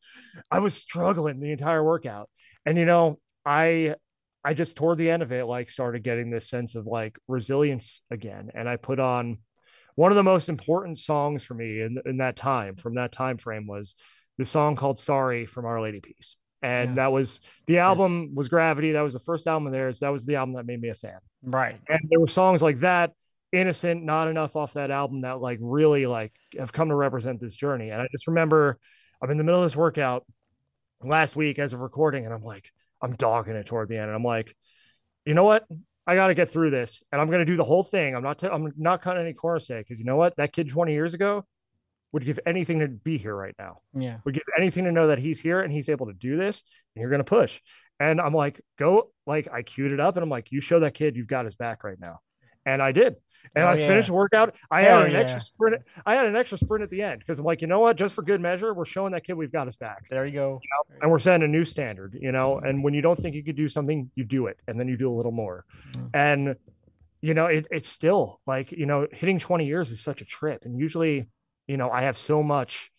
[0.52, 2.30] I was struggling the entire workout,
[2.66, 3.96] and you know, I,
[4.44, 8.02] I just toward the end of it, like, started getting this sense of like resilience
[8.12, 9.38] again, and I put on
[9.96, 13.38] one of the most important songs for me in in that time, from that time
[13.38, 13.96] frame, was
[14.38, 16.96] the song called "Sorry" from Our Lady Peace, and Yeah.
[16.96, 18.94] that was the album was Gravity.
[18.94, 20.00] That was the first album of theirs.
[20.00, 21.20] That was the album that made me a fan.
[21.44, 21.80] Right.
[21.88, 23.12] And there were songs like that,
[23.52, 27.56] Innocent, not enough off that album that like really like have come to represent this
[27.56, 27.92] journey.
[27.92, 28.80] And I just remember
[29.22, 30.26] I'm in the middle of this workout
[31.04, 32.72] last week as of recording, and I'm like,
[33.02, 34.56] I'm dogging it toward the end, and I'm like,
[35.26, 35.66] you know what?
[36.06, 38.16] I got to get through this, and I'm going to do the whole thing.
[38.16, 38.40] I'm not.
[38.40, 40.36] T- I'm not cutting any corners today because you know what?
[40.36, 41.46] That kid 20 years ago
[42.12, 43.80] would give anything to be here right now.
[43.94, 44.18] Yeah.
[44.26, 46.62] Would give anything to know that he's here and he's able to do this,
[46.96, 47.62] and you're going to push.
[48.00, 49.12] And I'm like, go.
[49.26, 51.56] Like I queued it up, and I'm like, you show that kid you've got his
[51.56, 52.20] back right now,
[52.66, 53.16] and I did.
[53.56, 53.88] And Oh, I yeah.
[53.88, 54.56] finished workout.
[54.72, 55.20] I Hell had an yeah.
[55.20, 55.82] extra sprint.
[56.06, 57.98] I had an extra sprint at the end because I'm like, you know what?
[57.98, 60.62] Just for good measure, we're showing that kid we've got his back There you go.
[61.02, 62.58] and we're setting a new standard, you know.
[62.60, 64.98] And when you don't think you could do something, you do it, and then you
[64.98, 65.66] do a little more.
[65.94, 66.10] Mm.
[66.14, 66.56] And
[67.22, 70.64] you know, it, it's still like you know, hitting 20 years is such a trip.
[70.66, 71.28] And usually,
[71.68, 72.92] you know, I have so much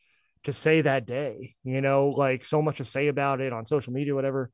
[0.45, 3.93] to say that day, you know, like so much to say about it on social
[3.93, 4.51] media, whatever.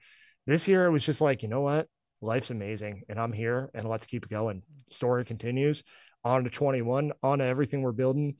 [0.46, 1.86] This year, it was just like, you know what,
[2.20, 4.62] life's amazing, and I'm here, and let's keep going.
[4.90, 5.82] Story continues
[6.24, 8.36] on to 21, on to everything we're building.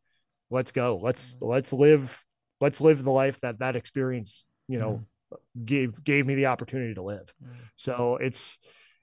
[0.51, 1.01] Let's go.
[1.03, 1.47] Let's mm-hmm.
[1.47, 2.25] let's live.
[2.61, 5.03] Let's live the life that that experience, you know,
[5.33, 5.65] mm-hmm.
[5.65, 7.33] gave gave me the opportunity to live.
[7.43, 7.55] Mm.
[7.75, 8.59] So it's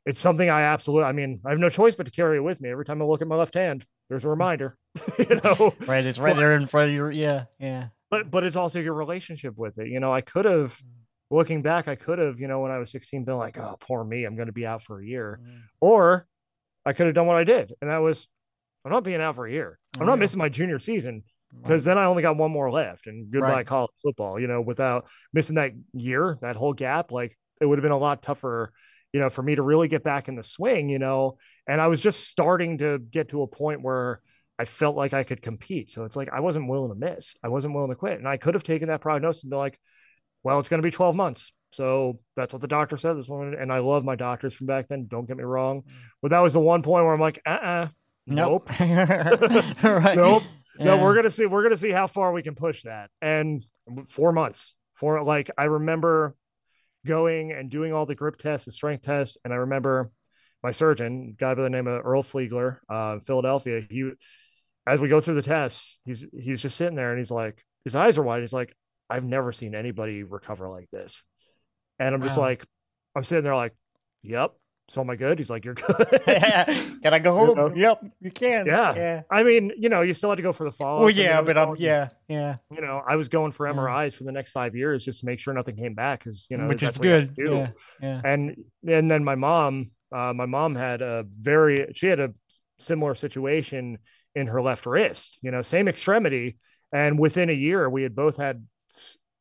[0.05, 1.05] it's something I absolutely.
[1.05, 3.05] I mean, I have no choice but to carry it with me every time I
[3.05, 3.85] look at my left hand.
[4.09, 4.77] There's a reminder,
[5.19, 5.73] you know.
[5.85, 6.05] Right.
[6.05, 7.11] It's right there in front of your.
[7.11, 7.45] Yeah.
[7.59, 7.87] Yeah.
[8.09, 9.87] But but it's also your relationship with it.
[9.87, 10.79] You know, I could have.
[11.29, 14.03] Looking back, I could have, you know, when I was 16, been like, "Oh, poor
[14.03, 15.61] me, I'm going to be out for a year," Mm.
[15.81, 16.27] or
[16.85, 18.27] I could have done what I did, and that was,
[18.85, 19.77] I'm not being out for a year.
[19.95, 20.11] I'm Yeah.
[20.11, 21.23] not missing my junior season
[21.61, 23.67] because then I only got one more left, and goodbye Right.
[23.67, 24.39] college football.
[24.39, 27.97] You know, without missing that year, that whole gap, like it would have been a
[27.97, 28.71] lot tougher,
[29.11, 30.87] you know, for me to really get back in the swing.
[30.87, 34.21] You know, and I was just starting to get to a point where
[34.57, 35.91] I felt like I could compete.
[35.91, 37.35] So it's like I wasn't willing to miss.
[37.43, 39.77] I wasn't willing to quit, and I could have taken that prognosis and been like,
[40.43, 41.51] well, it's going to be 12 months.
[41.71, 43.53] So that's what the doctor said this one.
[43.53, 45.07] And I love my doctors from back then.
[45.07, 45.83] Don't get me wrong.
[46.21, 47.87] But that was the one point where I'm like, uh uh
[48.25, 48.69] nope.
[48.79, 50.15] right.
[50.15, 50.43] Nope.
[50.79, 51.45] No, we're gonna see.
[51.45, 53.09] We're gonna see how far we can push that.
[53.21, 53.65] And
[54.09, 54.75] four months.
[54.95, 56.35] For like, I remember
[57.05, 60.11] going and doing all the grip tests and strength tests, and I remember
[60.63, 63.81] my surgeon, guy by the name of Earl Fliegler, uh, in Philadelphia.
[63.89, 64.11] He,
[64.87, 67.95] as we go through the tests, he's he's just sitting there and he's like, his
[67.95, 68.41] eyes are wide.
[68.41, 68.75] He's like,
[69.09, 71.23] I've never seen anybody recover like this.
[71.99, 72.43] And I'm just Wow.
[72.45, 72.65] like,
[73.15, 73.73] I'm sitting there like,
[74.21, 74.51] yep.
[74.89, 75.37] So am I good?
[75.37, 75.97] He's like, you're good.
[76.25, 77.57] Can I go home?
[77.57, 77.71] know?
[77.75, 78.65] Yep, you can.
[78.65, 78.95] Yeah.
[78.95, 79.21] Yeah.
[79.29, 81.01] I mean, you know, you still had to go for the follow.
[81.01, 82.55] Well, yeah, but I'm, yeah, yeah.
[82.71, 83.73] you know, I was going for Yeah.
[83.73, 86.55] MRIs for the next five years just to make sure nothing came back because you
[86.57, 87.33] know which is you good.
[87.37, 87.69] Yeah,
[88.01, 88.21] yeah.
[88.23, 88.55] And
[88.87, 92.33] and then my mom, uh, my mom had a very she had a
[92.79, 93.97] similar situation
[94.35, 95.37] in her left wrist.
[95.41, 96.55] You know, same extremity,
[96.93, 98.65] and within a year we had both had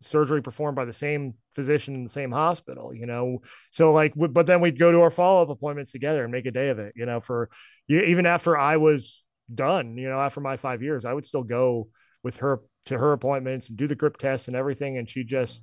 [0.03, 2.95] surgery performed by the same physician in the same hospital.
[2.95, 6.33] You know, so like, but then we'd go to our follow up appointments together and
[6.33, 6.93] make a day of it.
[6.97, 7.49] You know, for
[7.87, 11.45] you even after I was done, you know, after my five years, I would still
[11.45, 11.89] go
[12.23, 14.99] with her to her appointments and do the grip tests and everything.
[14.99, 15.63] And she just,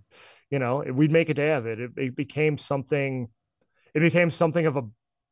[0.50, 1.80] you know, we'd make a day of it.
[1.80, 3.28] It, it became something,
[3.94, 4.84] it became something of a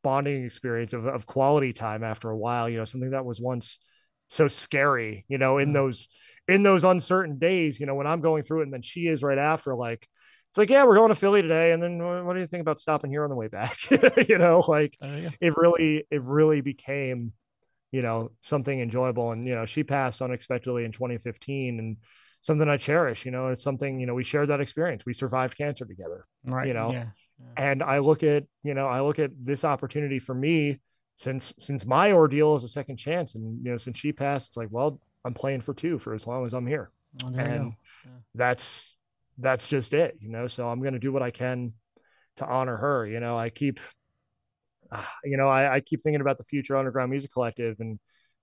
[0.04, 3.80] bonding experience of, of quality time after a while, you know, something that was once
[4.30, 5.74] so scary, you know, in Mhm.
[5.74, 6.08] those,
[6.48, 9.24] in those uncertain days, you know, when I'm going through it and then she is
[9.24, 10.08] right after, like,
[10.50, 11.72] it's like, yeah, we're going to Philly today.
[11.72, 13.78] And then what do you think about stopping here on the way back?
[14.28, 15.30] you know, like Oh, yeah.
[15.40, 17.32] it really, it really became,
[17.92, 19.32] you know, something enjoyable.
[19.32, 21.98] And, you know, she passed unexpectedly in 2015 and
[22.42, 25.04] something I cherish, you know, it's something, you know, we shared that experience.
[25.06, 26.26] We survived cancer together.
[26.44, 26.68] Right.
[26.68, 27.06] you know, Yeah.
[27.56, 30.80] And I look at, you know, I look at this opportunity for me
[31.16, 33.36] since, since my ordeal is a second chance.
[33.36, 36.26] And, you know, since she passed, it's like, well, I'm playing for two for as
[36.26, 36.92] long as I'm here.
[37.24, 37.74] Oh, and.
[38.06, 38.12] Yeah.
[38.34, 38.96] that's,
[39.38, 40.48] that's just it, you know?
[40.48, 41.74] So I'm going to do what I can
[42.38, 43.06] to honor her.
[43.06, 43.80] You know, I keep,
[44.92, 48.00] ah, you know, I, I keep thinking about the future underground music collective and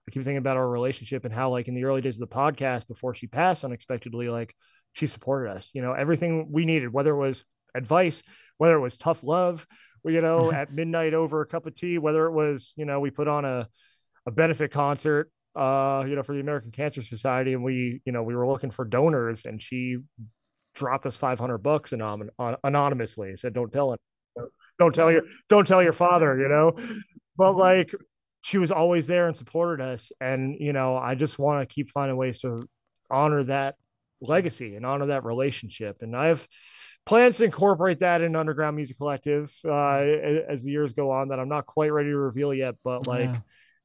[0.07, 2.35] I keep thinking about our relationship and how like in the early days of the
[2.35, 4.55] podcast before she passed unexpectedly, like
[4.93, 8.23] she supported us, you know, everything we needed, whether it was advice,
[8.57, 9.67] whether it was tough love,
[10.05, 13.11] you know, at midnight over a cup of tea, whether it was, you know, we
[13.11, 13.69] put on a,
[14.27, 17.53] a benefit concert, uh, you know, for the American Cancer Society.
[17.53, 19.99] And we, you know, we were looking for donors and she
[20.75, 22.31] dropped us 500 bucks anon-
[22.63, 23.35] anonymously.
[23.37, 24.01] Said, don't tell it.
[24.79, 26.77] Don't tell your, don't tell your father, you know,
[27.37, 27.93] but like
[28.43, 30.13] she was always there and supported us.
[30.21, 32.59] And, you know, I just want to keep finding ways to
[33.11, 33.75] honor that
[34.21, 35.99] legacy and honor that relationship.
[36.03, 36.47] And I've
[37.05, 39.99] plans to incorporate that in Underground Music Collective uh,
[40.49, 43.31] as the years go on that I'm not quite ready to reveal yet, but like,
[43.31, 43.39] Yeah.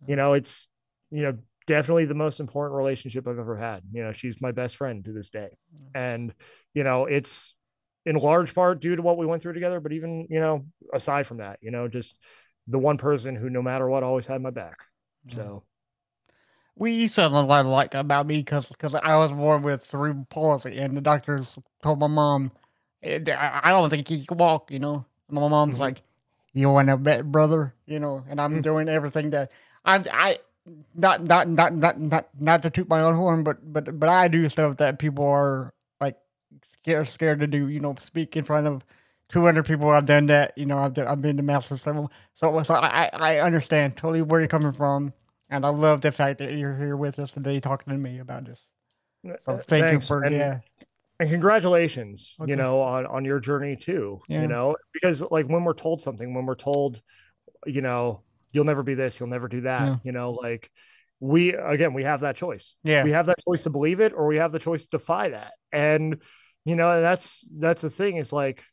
[0.07, 0.67] you know, it's,
[1.09, 1.37] you know,
[1.67, 3.83] definitely the most important relationship I've ever had.
[3.91, 5.49] You know, she's my best friend to this day.
[5.93, 6.33] And,
[6.73, 7.53] you know, it's,
[8.05, 11.25] in large part due to what we went through together, but even, you know, aside
[11.25, 12.19] from that, you know, just
[12.67, 14.77] the one person who no matter what always had my back.
[15.29, 15.63] So
[16.75, 20.77] We sound a lot like about me because because I was born with cerebral palsy,
[20.79, 22.51] and the doctors told my mom,
[23.03, 25.05] "Eh, I I don't think he can walk, you know.
[25.29, 25.79] And my mom's Mhm.
[25.79, 26.01] like,
[26.53, 28.63] "You want to bet, brother?" You know, and I'm Mm.
[28.63, 29.51] doing everything that
[29.85, 30.39] I'm I
[30.95, 34.27] not not not not not not to toot my own horn, but but but I
[34.27, 36.17] do stuff that people are like
[36.71, 37.67] scared scared to do.
[37.67, 38.83] You know, speak in front of.
[39.29, 42.11] 200 people I've done that, you know, I've, done, I've been to master several.
[42.35, 45.11] So, so I, I I understand totally where you're coming from.
[45.49, 48.45] And I love the fact that you're here with us today talking to me about
[48.45, 48.59] this.
[49.25, 49.91] So uh, thank thanks.
[49.91, 50.59] you for And- yeah.
[51.19, 52.51] and congratulations Okay.
[52.51, 54.41] you know on on your journey too Yeah.
[54.41, 57.01] you know because like when we're told something when we're told
[57.65, 58.21] you know
[58.53, 59.95] you'll never be this you'll never do that Yeah.
[60.03, 60.69] you know like
[61.19, 63.03] we again we have that choice Yeah.
[63.03, 65.51] we have that choice to believe it or we have the choice to defy that
[65.71, 66.21] and
[66.65, 68.63] you know and that's that's the thing is like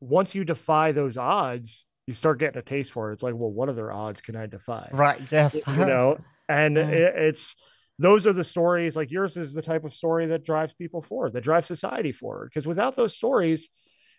[0.00, 3.50] once you defy those odds you start getting a taste for it it's like well
[3.50, 5.20] what other odds can i defy Right.
[5.30, 5.54] Yes.
[5.54, 6.18] you know
[6.48, 6.88] and Yeah.
[6.88, 7.56] it, it's
[7.98, 11.32] those are the stories like yours is the type of story that drives people forward
[11.34, 13.68] that drives society forward because without those stories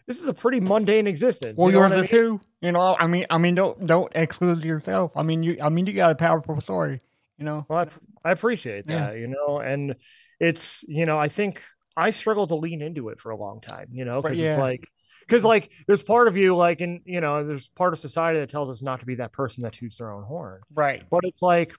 [0.08, 2.40] this is a pretty mundane existence well, you know yours is too.
[2.62, 5.12] You know, I mean, I mean, don't don't exclude yourself.
[5.16, 7.00] I mean, you, I mean, you got a powerful story.
[7.38, 7.66] You know.
[7.70, 7.80] well,
[8.26, 9.08] I, I appreciate Yeah.
[9.08, 9.96] that you know and
[10.40, 11.62] it's you know i think
[11.98, 14.52] i struggled to lean into it for a long time you know because yeah.
[14.52, 14.88] it's like
[15.22, 18.50] because like there's part of you like in you know there's part of society that
[18.50, 21.04] tells us not to be that person that toots their own horn Right.
[21.10, 21.74] but it's like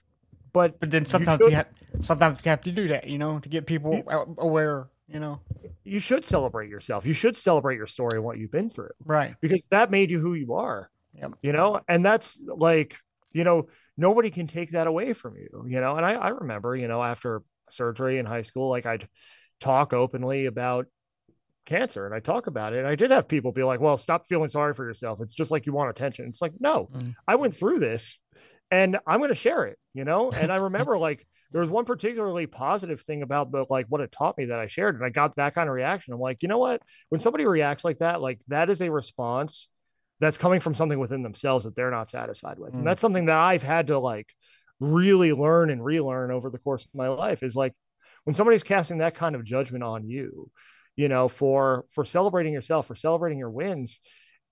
[0.53, 1.67] but But then sometimes should- you, have
[2.01, 3.07] sometimes you have to do that.
[3.07, 4.87] You know, to get people You- aware.
[5.07, 5.39] You know.
[5.85, 9.35] you should celebrate yourself you should celebrate your story and what you've been through Right.
[9.39, 10.89] because that made you who you are.
[11.13, 11.31] Yep.
[11.41, 12.95] You know, and that's like,
[13.31, 15.95] you know, nobody can take that away from you, you know.
[15.95, 19.07] And I, I remember, you know, after surgery in high school, like I'd
[19.61, 20.85] talk openly about
[21.65, 22.79] cancer and I talk about it.
[22.79, 25.19] And I did have people be like, well, stop feeling sorry for yourself.
[25.21, 26.25] It's just like you want attention.
[26.27, 27.15] It's like, no, Mm.
[27.27, 28.19] I went through this
[28.71, 30.31] and I'm going to share it, you know?
[30.31, 34.11] And I remember like there was one particularly positive thing about the like what it
[34.11, 34.95] taught me that I shared.
[34.95, 36.13] And I got that kind of reaction.
[36.13, 36.81] I'm like, you know what?
[37.09, 39.69] When somebody reacts like that, like that is a response
[40.19, 42.73] that's coming from something within themselves that they're not satisfied with.
[42.73, 42.79] Mm.
[42.79, 44.27] And that's something that I've had to like
[44.79, 47.73] really learn and relearn over the course of my life is like
[48.23, 50.51] when somebody's casting that kind of judgment on you,
[50.95, 53.99] you know, for for celebrating yourself, for celebrating your wins,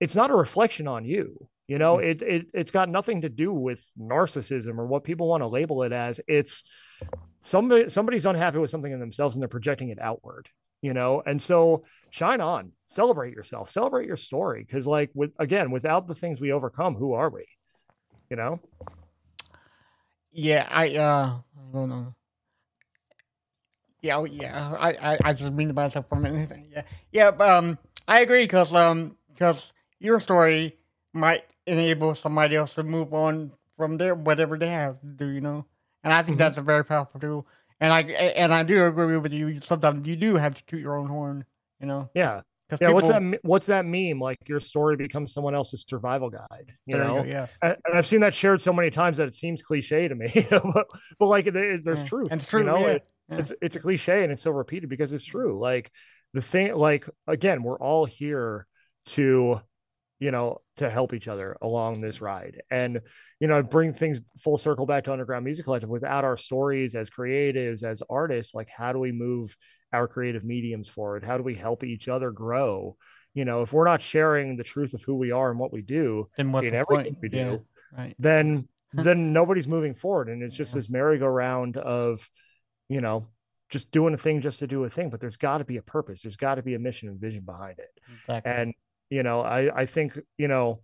[0.00, 1.48] it's not a reflection on you.
[1.68, 5.42] You know, it, it it's got nothing to do with narcissism or what people want
[5.42, 6.20] to label it as.
[6.28, 6.62] It's
[7.40, 10.48] somebody somebody's unhappy with something in themselves and they're projecting it outward
[10.82, 15.70] you know and so shine on celebrate yourself celebrate your story because like with again
[15.70, 17.46] without the things we overcome who are we
[18.30, 18.60] you know
[20.32, 20.68] Yeah.
[20.70, 20.94] I.
[20.96, 22.14] uh I don't know.
[24.02, 24.16] Yeah.
[24.18, 24.76] oh, Yeah.
[24.78, 24.90] I.
[25.12, 26.50] I, I just mean to myself for a minute.
[26.70, 26.82] Yeah.
[27.12, 27.30] Yeah.
[27.30, 27.78] but, Um.
[28.06, 30.76] I agree because um because your story
[31.16, 35.26] might enable somebody else to move on from their whatever they have to do.
[35.28, 35.66] You know.
[36.04, 36.40] And I think Mhm.
[36.40, 37.46] that's a very powerful tool.
[37.80, 39.60] And I and I do agree with you.
[39.60, 41.44] Sometimes you do have to toot your own horn.
[41.80, 42.10] You know.
[42.14, 42.40] yeah
[42.80, 46.96] yeah what's that what's that meme like your story becomes someone else's survival guide you
[46.96, 47.46] There know go, yeah.
[47.62, 50.32] and, and i've seen that shared so many times that it seems cliche to me
[50.50, 50.86] but,
[51.16, 52.04] but like there- there's Yeah.
[52.06, 52.60] truth And it's true.
[52.62, 52.86] you know yeah.
[52.94, 53.38] It- yeah.
[53.38, 55.92] it's it's a cliche and it's so repeated because it's true like
[56.34, 58.66] the thing like again we're all here
[59.14, 59.60] to
[60.18, 63.00] you know to help each other along this ride and
[63.38, 67.10] you know bring things full circle back to underground music collective without our stories as
[67.10, 69.54] creatives as artists like how do we move
[69.92, 72.96] our creative mediums forward how do we help each other grow
[73.34, 75.82] you know if we're not sharing the truth of who we are and what we
[75.82, 77.18] do then what's in the everything point?
[77.22, 77.56] we do Yeah.
[77.98, 78.16] Right.
[78.18, 80.78] then then nobody's moving forward and it's just Yeah.
[80.78, 82.26] this merry-go-round of
[82.88, 83.26] you know
[83.68, 85.82] just doing a thing just to do a thing but there's got to be a
[85.82, 87.90] purpose there's got to be a mission and vision behind it
[88.20, 88.52] Exactly.
[88.52, 88.74] and
[89.10, 90.80] you know i i think you know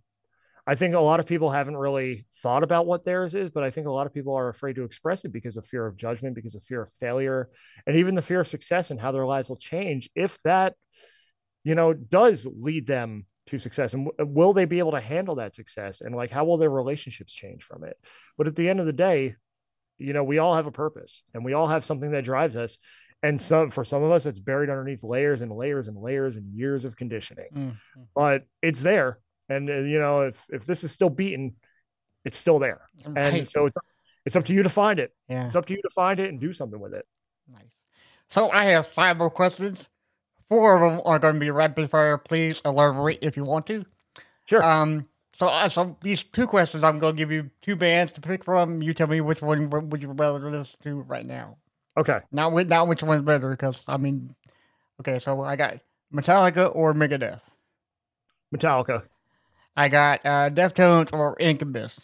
[0.65, 3.69] i think a lot of people haven't really thought about what theirs is but i
[3.69, 6.35] think a lot of people are afraid to express it because of fear of judgment
[6.35, 7.49] because of fear of failure
[7.85, 10.75] and even the fear of success and how their lives will change if that
[11.63, 15.35] you know does lead them to success and w- will they be able to handle
[15.35, 17.97] that success and like how will their relationships change from it?
[18.37, 19.35] But at the end of the day
[19.97, 22.77] you know we all have a purpose and we all have something that drives us
[23.23, 26.53] and some for some of us it's buried underneath layers and layers and layers and
[26.53, 28.05] years of conditioning Mm, mm.
[28.13, 29.17] but it's there
[29.49, 31.55] and uh, you know if if this is still beaten
[32.25, 32.81] it's still there
[33.15, 33.77] and so it's
[34.25, 35.47] it's up to you to find it yeah.
[35.47, 37.05] it's up to you to find it and do something with it
[37.51, 37.83] Nice.
[38.29, 39.89] So I have five more questions.
[40.47, 42.17] Four of them are going to be rapid fire.
[42.17, 43.85] Please elaborate if you want to.
[44.45, 45.07] sure Um.
[45.35, 48.43] So, uh, so these two questions, I'm going to give you two bands to pick
[48.43, 48.83] from.
[48.83, 51.57] You tell me which one would you rather listen to right now.
[51.97, 54.35] Okay Not which, not which one's better, because I mean,
[54.99, 55.19] okay.
[55.19, 55.79] So I got
[56.13, 57.41] Metallica or Megadeth.
[58.55, 59.03] Metallica,
[59.75, 61.99] I got uh, Deftones or Incubus.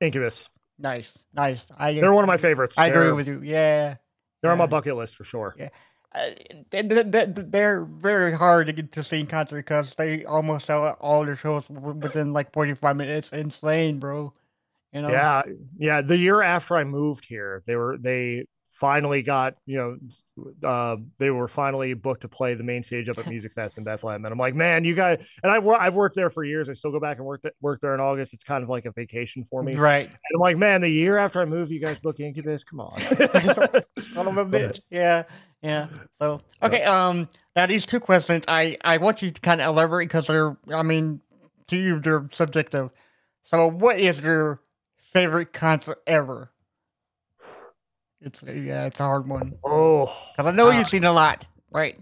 [0.00, 0.48] Incubus.
[0.78, 1.70] Nice, nice.
[1.78, 2.76] I They're one of my favorites.
[2.78, 3.40] I agree They're- with you.
[3.42, 3.96] Yeah.
[4.42, 5.54] They're on my bucket list for sure.
[5.58, 5.68] Yeah.
[6.14, 6.30] Uh,
[6.70, 10.66] they, they, they- they're very hard to get to see in concert because they almost
[10.66, 13.32] sell out all their shows within like 45 minutes.
[13.32, 14.34] It's insane, bro.
[14.92, 15.08] You know?
[15.10, 15.42] Yeah,
[15.78, 16.02] yeah.
[16.02, 21.30] The year after I moved here, they were they finally got you know uh, they
[21.30, 24.32] were finally booked to play the main stage up at Music Fest in Bethlehem, and
[24.32, 25.26] I'm like, man, you guys.
[25.42, 26.68] And I I've worked there for years.
[26.68, 28.34] I still go back and work th- work there in August.
[28.34, 29.74] It's kind of like a vacation for me.
[29.74, 30.06] right?
[30.06, 30.16] And.
[30.34, 32.64] I'm like, man, the year after I move, you guys book Incubus.
[32.64, 33.00] Come on.
[34.00, 34.80] Son of a bitch.
[34.90, 35.24] Yeah.
[35.62, 35.88] Yeah.
[36.18, 36.82] So, okay.
[36.82, 40.58] Um, now these two questions, I, I want you to kind of elaborate because they're,
[40.70, 41.22] I mean,
[41.68, 42.90] to you, they're subjective.
[43.44, 44.60] So, what is your
[44.98, 46.50] favorite concert ever?
[48.24, 49.54] It's, yeah, it's a hard one.
[49.64, 51.98] oh, Because I know Uh, you've seen a lot, right?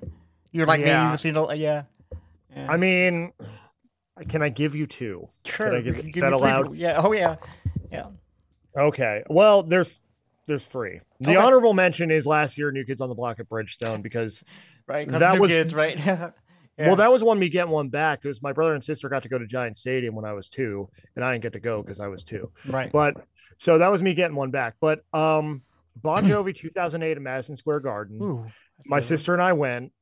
[0.52, 1.84] You're like me, you've seen a lot, yeah.
[2.54, 2.70] yeah.
[2.70, 3.32] I mean,
[4.28, 5.28] can I give you two?
[5.44, 5.74] sure.
[5.76, 6.62] I give- can give that allowed?
[6.62, 6.76] people.
[6.76, 7.00] Yeah.
[7.02, 7.36] Oh, yeah.
[7.90, 8.08] Yeah.
[8.76, 9.22] Okay.
[9.28, 10.00] Well, there's
[10.46, 11.00] there's three.
[11.20, 11.36] The Okay.
[11.40, 14.42] honorable mention is last year New Kids on the Block at Bridgestone because
[14.86, 15.08] Right.
[15.08, 15.98] That new was- kids, right?
[16.06, 16.30] yeah.
[16.78, 19.28] well that was one me getting one back because my brother and sister got to
[19.28, 22.00] go to Giant Stadium when I was two and I didn't get to go because
[22.00, 22.50] I was two.
[22.68, 22.90] right.
[22.92, 23.16] But
[23.58, 24.74] so that was me getting one back.
[24.80, 25.62] But um
[25.96, 28.18] Bon Jovi 2008 at Madison Square Garden.
[28.22, 28.46] Ooh,
[28.86, 29.92] my sister and I went.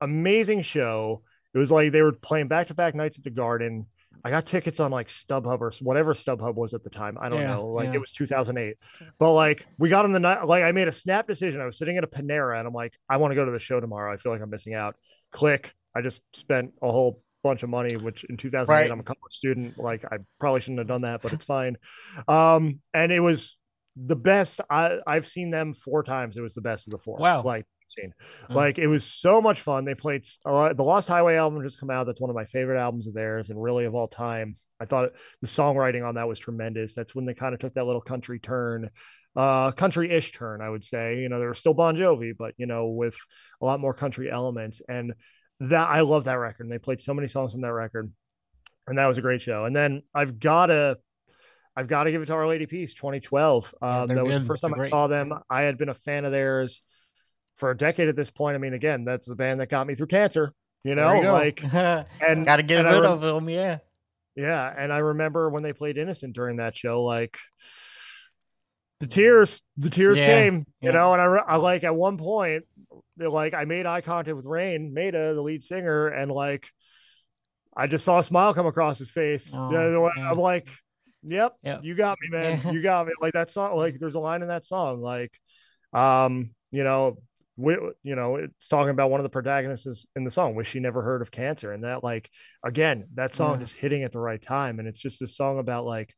[0.00, 1.22] Amazing show.
[1.54, 3.86] It was like they were playing back to back nights at the Garden.
[4.24, 7.18] I got tickets on like StubHub or whatever StubHub was at the time.
[7.20, 7.66] I don't Yeah, know.
[7.68, 7.94] Like yeah.
[7.94, 8.76] it was 2008.
[9.18, 10.46] But like we got on the night.
[10.46, 11.60] Like I made a snap decision.
[11.60, 13.58] I was sitting at a Panera and I'm like, I want to go to the
[13.58, 14.12] show tomorrow.
[14.12, 14.94] I feel like I'm missing out.
[15.32, 15.72] Click.
[15.96, 18.90] I just spent a whole bunch of money, which in 2008 Right.
[18.90, 19.78] I'm a college student.
[19.78, 21.76] Like I probably shouldn't have done that, but it's fine.
[22.28, 23.56] Um, and it was
[23.96, 24.60] the best.
[24.68, 26.36] I I've seen them four times.
[26.36, 27.18] It was the best of the four.
[27.18, 27.42] Wow.
[27.42, 28.14] Like seen.
[28.50, 28.54] Oh.
[28.54, 29.84] Like it was so much fun.
[29.84, 32.06] They played uh, the Lost Highway album just come out.
[32.06, 34.54] That's one of my favorite albums of theirs, and really of all time.
[34.80, 36.94] I thought the songwriting on that was tremendous.
[36.94, 38.90] That's when they kind of took that little country turn,
[39.36, 41.18] uh, country-ish turn, I would say.
[41.18, 43.16] You know, they were still Bon Jovi, but you know, with
[43.60, 44.82] a lot more country elements.
[44.88, 45.14] And
[45.60, 46.64] that I love that record.
[46.64, 48.12] And they played so many songs from that record,
[48.86, 49.64] and that was a great show.
[49.64, 50.96] And then I've got to.
[51.76, 53.74] I've got to give it to Our Lady Peace 2012.
[53.82, 54.90] Yeah, Um, that was the first time They're I great.
[54.90, 55.32] saw them.
[55.50, 56.82] I had been a fan of theirs
[57.56, 58.54] for a decade at this point.
[58.54, 60.52] I mean, again, that's the band that got me through cancer.
[60.84, 63.78] You know, you like and Gotta get and rid rem- of them, yeah.
[64.36, 67.38] Yeah, and I remember when they played Innocent during that show, like
[69.00, 70.66] the tears, the tears Yeah, came.
[70.80, 70.88] yeah.
[70.88, 72.64] You know, and I, I like at one point,
[73.16, 76.68] they're like I made eye contact with Raine Maida, the lead singer, and like
[77.76, 79.52] I just saw a smile come across his face.
[79.54, 80.30] Oh, yeah.
[80.30, 80.68] I'm like,
[81.26, 81.80] "Yep, Yeah.
[81.82, 82.60] you got me, man.
[82.72, 83.76] You got me." Like that song.
[83.76, 85.32] Like there's a line in that song, like,
[85.92, 87.18] um, you know,
[87.56, 90.80] we, you know, it's talking about one of the protagonists in the song, wish she
[90.80, 91.72] never heard of cancer.
[91.72, 92.28] And that, like,
[92.64, 93.62] again, that song Yeah.
[93.62, 94.80] is hitting at the right time.
[94.80, 96.12] And it's just a song about, like,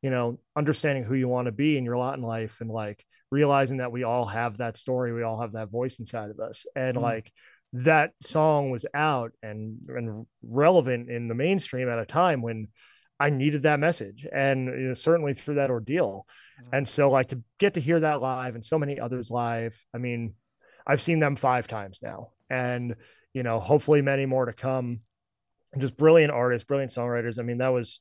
[0.00, 3.04] you know, understanding who you want to be in your lot in life and, like,
[3.30, 6.64] realizing that we all have that story, we all have that voice inside of us.
[6.74, 7.02] And, Mm.
[7.02, 7.32] like,
[7.74, 12.68] that song was out and, and relevant in the mainstream at a time when
[13.20, 14.26] I needed that message.
[14.32, 16.26] And you know, certainly through that ordeal.
[16.72, 19.98] And so, like, to get to hear that live and so many others live, I
[19.98, 20.34] mean,
[20.86, 22.96] I've seen them five times now, and
[23.34, 25.00] you know, hopefully many more to come.
[25.72, 27.38] And just brilliant artists, brilliant songwriters.
[27.38, 28.00] I mean, that was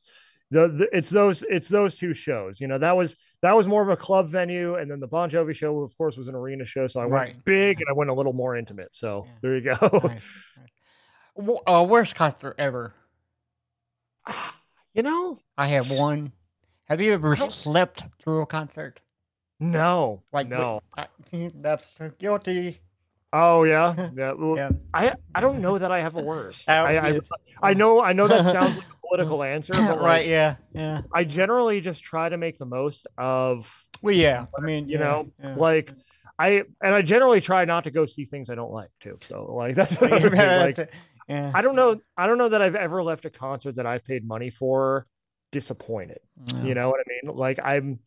[0.52, 2.62] the, the it's those it's those two shows.
[2.62, 5.30] You know, that was that was more of a club venue, and then the Bon
[5.30, 6.88] Jovi show, of course, was an arena show.
[6.88, 7.34] So I Right.
[7.34, 8.96] went big and I went a little more intimate.
[8.96, 9.34] So Yeah.
[9.42, 9.90] there you go.
[10.04, 10.24] Nice,
[11.38, 11.60] nice.
[11.68, 12.94] Uh, worst concert ever.
[14.98, 16.34] You know, I have one.
[16.90, 19.00] Have you ever slept through a concert?
[19.60, 20.82] no, Like no.
[20.98, 21.08] I,
[21.56, 22.82] that's guilty.
[23.34, 24.34] Oh yeah, yeah.
[24.34, 24.70] Well, Yeah.
[24.94, 26.66] I I don't know that I have a worst.
[26.70, 27.20] Oh, I, I.
[27.62, 30.28] I know I know that sounds like a political answer, but like, right?
[30.28, 30.56] Yeah.
[30.74, 31.02] Yeah.
[31.14, 33.72] I generally just try to make the most of
[34.02, 34.46] Well, yeah.
[34.58, 35.56] I mean, you yeah, know yeah.
[35.56, 35.94] like
[36.40, 39.18] I and I generally try not to go see things I don't like too.
[39.22, 40.76] So like that's another thing.
[40.78, 40.92] Like
[41.28, 41.52] yeah.
[41.54, 44.28] I don't know I don't know that I've ever left a concert that I've paid
[44.28, 45.08] money for
[45.52, 46.20] disappointed.
[46.64, 47.36] You know what I mean?
[47.36, 48.00] Like I'm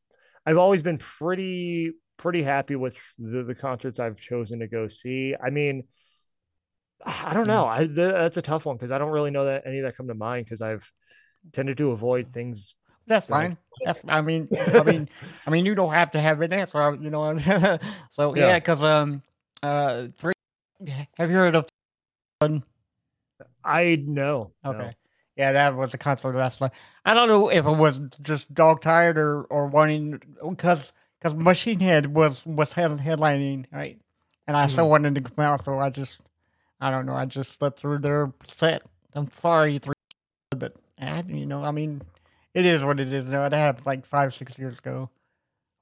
[0.47, 5.35] I've always been pretty pretty happy with the, the concerts I've chosen to go see.
[5.43, 5.85] I mean,
[7.05, 7.67] I don't know.
[7.67, 10.09] I th- that's a tough one because I don't really know that any that come
[10.09, 10.89] to mind because I've
[11.53, 12.75] tended to avoid things.
[13.07, 13.57] That's fine.
[13.85, 14.03] That's.
[14.07, 14.49] I mean.
[14.57, 15.09] I mean.
[15.47, 15.67] I mean.
[15.67, 16.97] You don't have to have an answer.
[17.01, 17.37] You know.
[18.13, 18.49] so Yeah.
[18.49, 19.23] yeah, because um,
[19.63, 20.35] uh, three.
[21.17, 21.67] Have you heard of?
[23.65, 24.53] I know.
[24.65, 24.95] Okay.
[25.37, 26.73] Yeah, that was a concert last night.
[27.05, 31.81] I don't know if it was just dog tired or or wanting because because Machine
[31.81, 33.99] Head was was head, headlining right,
[34.47, 36.19] and I still wanted to come out, so I just
[36.81, 37.15] I don't know.
[37.15, 38.83] I just slipped through their set.
[39.15, 39.95] I'm sorry, three,
[40.57, 42.03] but I, you know, I mean,
[42.55, 43.27] it is what it is.
[43.27, 45.11] Now it happened like five, six years ago,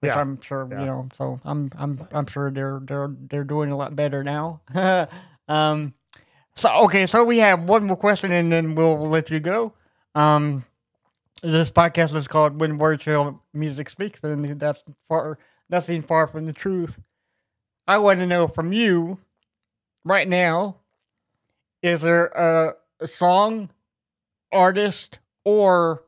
[0.01, 0.21] which Yeah.
[0.21, 0.81] I'm sure Yeah.
[0.81, 1.09] you know.
[1.15, 4.61] So I'm, I'm, I'm sure they're they're they're doing a lot better now.
[5.49, 5.95] um,
[6.59, 9.73] so okay, so we have one more question, and then we'll let you go.
[10.17, 10.65] Um,
[11.41, 15.39] this podcast is called "When Words Fail, Music Speaks," and that's far
[15.71, 16.99] nothing far from the truth.
[17.87, 19.19] I want to know from you
[20.05, 20.79] right now:
[21.81, 23.71] is there a, a song,
[24.51, 26.03] artist, or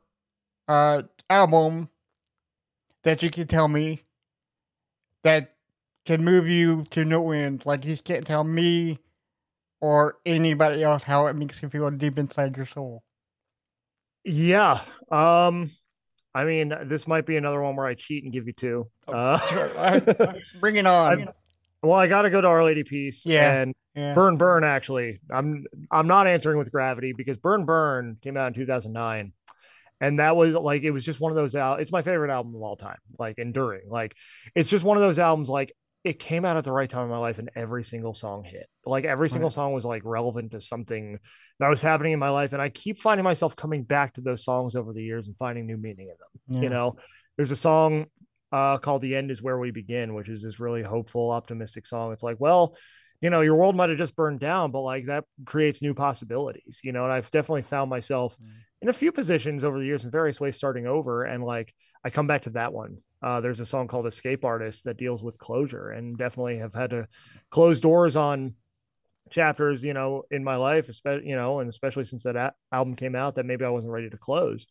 [0.66, 1.90] uh, album
[3.04, 4.02] that you can tell me
[5.22, 5.54] that
[6.04, 7.64] can move you to no end?
[7.64, 8.98] Like you can't tell me
[9.80, 13.02] or anybody else how it makes you feel deep inside your soul.
[14.24, 14.82] Yeah.
[15.10, 15.70] Um,
[16.34, 18.90] I mean, this might be another one where I cheat and give you two.
[19.08, 19.38] Uh,
[20.60, 21.28] Bring it on.
[21.82, 23.24] well, I got to go to Our Lady Peace.
[23.24, 23.52] Yeah.
[23.52, 24.14] And yeah.
[24.14, 25.20] Burn Burn actually.
[25.30, 29.32] I'm I'm not answering with Gravity because Burn Burn came out in 2009.
[30.02, 32.54] And that was like it was just one of those al- it's my favorite album
[32.54, 33.88] of all time, like enduring.
[33.88, 34.14] Like
[34.54, 35.72] it's just one of those albums like
[36.02, 38.66] it came out at the right time in my life and every single song hit.
[38.86, 39.54] Like every single Right.
[39.54, 41.18] song was like relevant to something
[41.58, 44.42] that was happening in my life and I keep finding myself coming back to those
[44.42, 46.62] songs over the years and finding new meaning in them Yeah.
[46.62, 46.96] you know
[47.36, 48.06] there's a song
[48.50, 52.12] uh called the end is where we begin which is this really hopeful optimistic song
[52.12, 52.74] it's like well
[53.20, 56.80] you know your world might have just burned down but like that creates new possibilities
[56.82, 58.46] you know and i've definitely found myself Mm.
[58.82, 61.72] in a few positions over the years in various ways starting over and like
[62.04, 65.22] i come back to that one uh there's a song called escape artist that deals
[65.22, 67.06] with closure and definitely have had to
[67.50, 68.54] close doors on
[69.30, 72.96] chapters you know in my life especially you know and especially since that a- album
[72.96, 74.66] came out that maybe i wasn't ready to close.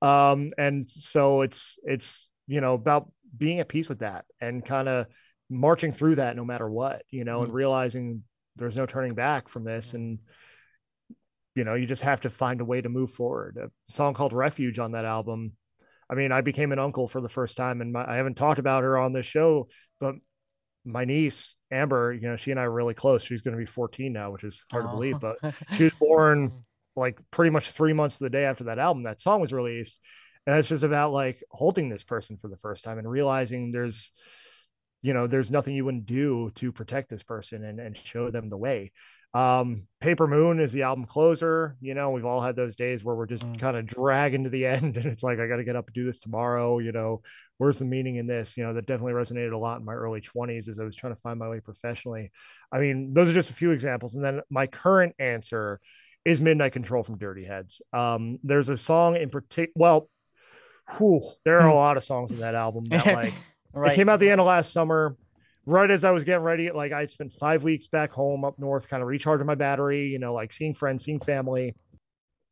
[0.00, 4.88] Um and so it's it's you know about being at peace with that and kind
[4.88, 5.06] of
[5.50, 8.22] marching through that no matter what you know and realizing
[8.56, 10.18] there's no turning back from this and
[11.54, 13.58] you know you just have to find a way to move forward.
[13.60, 15.52] A song called refuge on that album
[16.10, 18.58] i mean i became an uncle for the first time and my, i haven't talked
[18.58, 19.68] about her on this show
[20.00, 20.14] but
[20.84, 23.22] my niece amber you know she and i are really close.
[23.22, 25.52] She's going to be 14 now which is hard to believe but oh.
[25.76, 26.62] she was born mm.
[26.96, 29.98] like pretty much three months to the day after that album that song was released
[30.46, 34.12] and it's just about like holding this person for the first time and realizing there's
[35.02, 38.48] you know there's nothing you wouldn't do to protect this person and, and show them
[38.48, 38.92] the way
[39.34, 43.14] um paper moon is the album closer you know we've all had those days where
[43.14, 43.60] we're just Mm.
[43.60, 45.94] kind of dragging to the end and it's like i got to get up and
[45.94, 47.22] do this tomorrow you know?
[47.58, 48.56] Where's the meaning in this?
[48.56, 51.14] You know that definitely resonated a lot in my early 20s as i was trying
[51.14, 52.30] to find my way professionally.
[52.72, 54.14] I mean those are just a few examples.
[54.14, 55.80] And then my current answer
[56.24, 57.82] is midnight control from dirty heads.
[57.92, 60.08] Um there's a song in particular well
[60.96, 63.34] whew, there are a lot of songs in that album that like
[63.74, 63.92] right.
[63.92, 65.16] it came out the end of last summer,
[65.68, 66.70] right as I was getting ready.
[66.72, 70.18] Like I'd spent five weeks back home up north, kind of recharging my battery, you
[70.18, 71.76] know, like seeing friends, seeing family.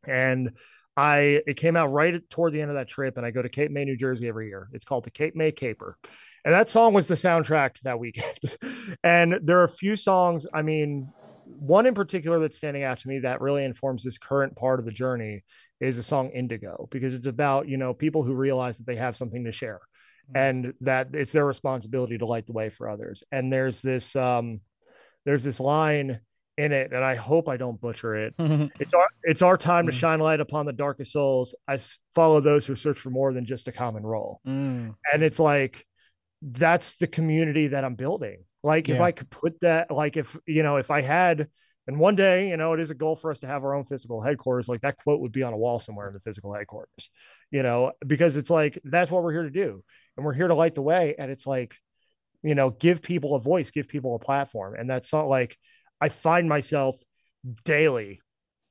[0.06, 0.50] And
[0.96, 3.48] I it came out right toward the end of that trip, and I go to
[3.48, 4.68] Cape May, New Jersey every year.
[4.72, 5.96] It's called the Cape May Caper.
[6.44, 8.38] And that song was the soundtrack that weekend.
[9.04, 11.08] and there are a few songs, I mean,
[11.44, 14.84] one in particular that's standing out to me that really informs this current part of
[14.84, 15.42] the journey
[15.80, 19.16] is the song Indigo, because it's about, you know, people who realize that they have
[19.16, 19.80] something to share
[20.34, 23.22] and that it's their responsibility to light the way for others.
[23.30, 24.60] And there's this um
[25.24, 26.20] there's this line
[26.58, 28.34] in it, and I hope I don't butcher it.
[28.80, 29.96] It's our it's our time to Mm.
[29.96, 31.54] shine light upon the darkest souls.
[31.68, 31.78] I
[32.14, 34.40] follow those who search for more than just a common role.
[34.46, 34.94] Mm.
[35.12, 35.86] And it's like
[36.42, 38.44] that's the community that I'm building.
[38.62, 41.48] Like if I could put that, like if you know, if I had,
[41.86, 43.84] and one day, you know, it is a goal for us to have our own
[43.84, 44.68] physical headquarters.
[44.68, 47.10] Like that quote would be on a wall somewhere in the physical headquarters,
[47.50, 49.84] you know, because it's like that's what we're here to do,
[50.16, 51.14] and we're here to light the way.
[51.18, 51.76] And it's like,
[52.42, 55.56] you know, give people a voice, give people a platform, and that's not like
[56.00, 56.96] I find myself
[57.64, 58.20] daily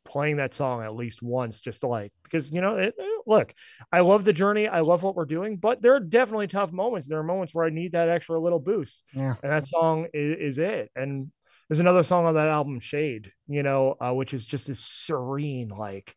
[0.05, 2.93] playing that song at least once just to like because you know it,
[3.25, 3.51] look
[3.91, 4.67] i love the journey.
[4.67, 7.07] I love what we're doing but there are definitely tough moments.
[7.07, 9.01] There are moments where i need that extra little boost.
[9.13, 9.35] Yeah.
[9.41, 10.91] and that song is, is it.
[10.95, 11.31] And
[11.67, 15.69] there's another song on that album shade you know uh, which is just this serene
[15.69, 16.15] like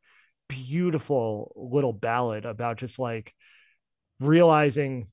[0.49, 3.35] beautiful little ballad about just like
[4.21, 5.09] realizing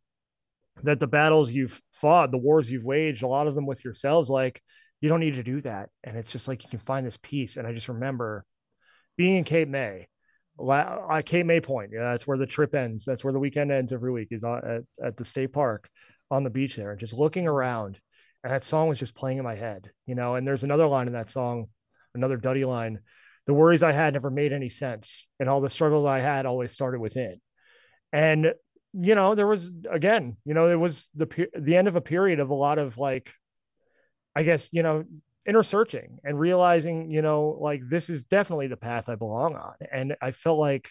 [0.83, 4.29] that the battles you've fought the wars you've waged a lot of them with yourselves
[4.29, 4.61] like
[5.01, 7.57] you don't need to do that and it's just like you can find this peace
[7.57, 8.45] and i just remember
[9.17, 10.07] being in cape may
[10.59, 11.91] uh, Cape May Point.
[11.93, 13.05] Yeah, that's where the trip ends.
[13.05, 14.29] That's where the weekend ends every week.
[14.31, 15.89] Is at at the state park
[16.31, 17.99] on the beach there, and just looking around.
[18.43, 20.35] And that song was just playing in my head, you know.
[20.35, 21.67] And there's another line in that song,
[22.13, 22.99] another Duddy line.
[23.47, 26.71] The worries I had never made any sense, and all the struggles I had always
[26.71, 27.41] started within.
[28.13, 28.53] And
[28.97, 32.39] you know, there was again, you know, it was the the end of a period
[32.39, 33.31] of a lot of like,
[34.35, 35.03] I guess you know,
[35.45, 39.73] inner searching and realizing, you know, like this is definitely the path I belong on.
[39.91, 40.89] And I felt like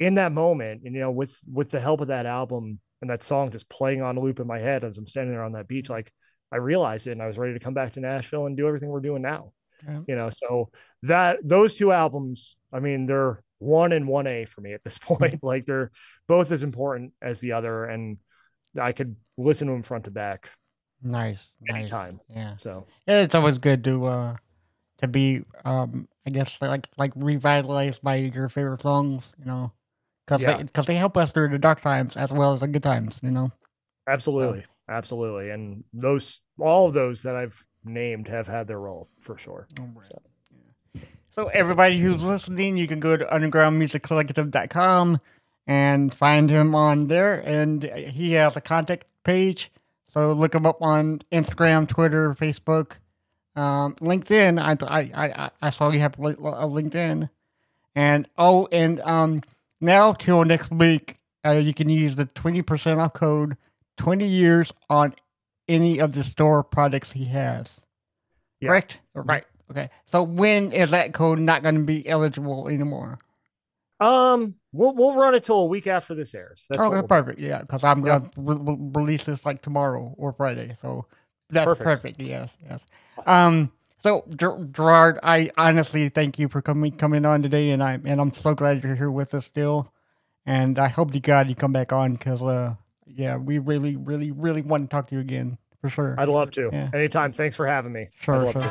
[0.00, 3.22] in that moment, and you know, with with the help of that album and that
[3.22, 5.68] song just playing on a loop in my head as I'm standing there on that
[5.68, 6.12] beach, like
[6.52, 8.88] I realized it and I was ready to come back to Nashville and do everything
[8.88, 9.52] we're doing now.
[9.86, 10.00] Yeah.
[10.08, 10.70] You know, so
[11.02, 14.98] that those two albums, I mean, they're one and one A for me at this
[15.02, 15.38] point.
[15.42, 15.90] like they're
[16.28, 18.18] both as important as the other, and
[18.80, 20.50] I could listen to them front to back
[21.02, 21.48] Nice.
[21.60, 21.92] Nice.
[22.28, 22.56] Yeah.
[22.58, 24.36] So Yeah, it's always good to uh
[24.98, 29.72] to be um I guess like like revitalized by your favorite songs, you know,
[30.26, 30.56] because Yeah.
[30.56, 33.20] they because they help us through the dark times as well as the good times,
[33.22, 33.52] you know.
[34.06, 39.38] absolutely, absolutely, and those all of those that I've named have had their role for
[39.38, 39.68] sure.
[40.08, 40.22] So
[41.44, 45.20] everybody who's listening, you can go to undergroundmusiccollective.com
[45.66, 49.70] and find him on there, and he has a contact page.
[50.08, 52.98] So look him up on Instagram, Twitter, Facebook,
[53.54, 54.58] um, LinkedIn.
[54.58, 57.28] I, I I I saw you have a LinkedIn,
[57.94, 59.42] and oh, and um,
[59.80, 63.58] now till next week, uh, you can use the twenty percent off code,
[63.98, 65.14] twenty years on
[65.68, 67.68] any of the store products he has.
[68.60, 68.68] Yeah.
[68.68, 69.00] Correct?
[69.14, 69.44] Right.
[69.70, 69.90] Okay.
[70.06, 73.18] So when is that code not going to be eligible anymore?
[73.98, 76.66] Um, we'll we'll run it till a week after this airs.
[76.68, 77.38] That's okay, we'll- perfect.
[77.40, 80.76] Yeah, because I'm going to re- re- release this like tomorrow or Friday.
[80.82, 81.06] So
[81.48, 81.84] that's Perfect.
[81.84, 82.20] perfect.
[82.20, 82.84] Yes, yes.
[83.26, 83.72] Um.
[83.98, 88.20] So Ger- Gerard, I honestly thank you for coming coming on today, and I and
[88.20, 89.90] I'm so glad you're here with us still.
[90.44, 92.74] And I hope to God you come back on because uh
[93.06, 95.56] yeah we really really really want to talk to you again
[95.88, 96.14] for sure.
[96.18, 96.70] I'd love to.
[96.72, 96.88] Yeah.
[96.92, 97.32] Anytime.
[97.32, 98.08] Thanks for having me.
[98.20, 98.62] Sure, sure.
[98.62, 98.70] to.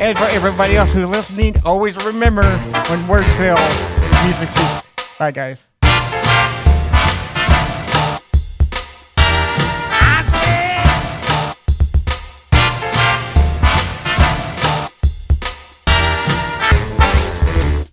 [0.00, 2.44] And for everybody else who's listening, always remember
[2.88, 3.56] when words fail,
[4.24, 5.16] music speaks.
[5.18, 5.67] Bye, guys.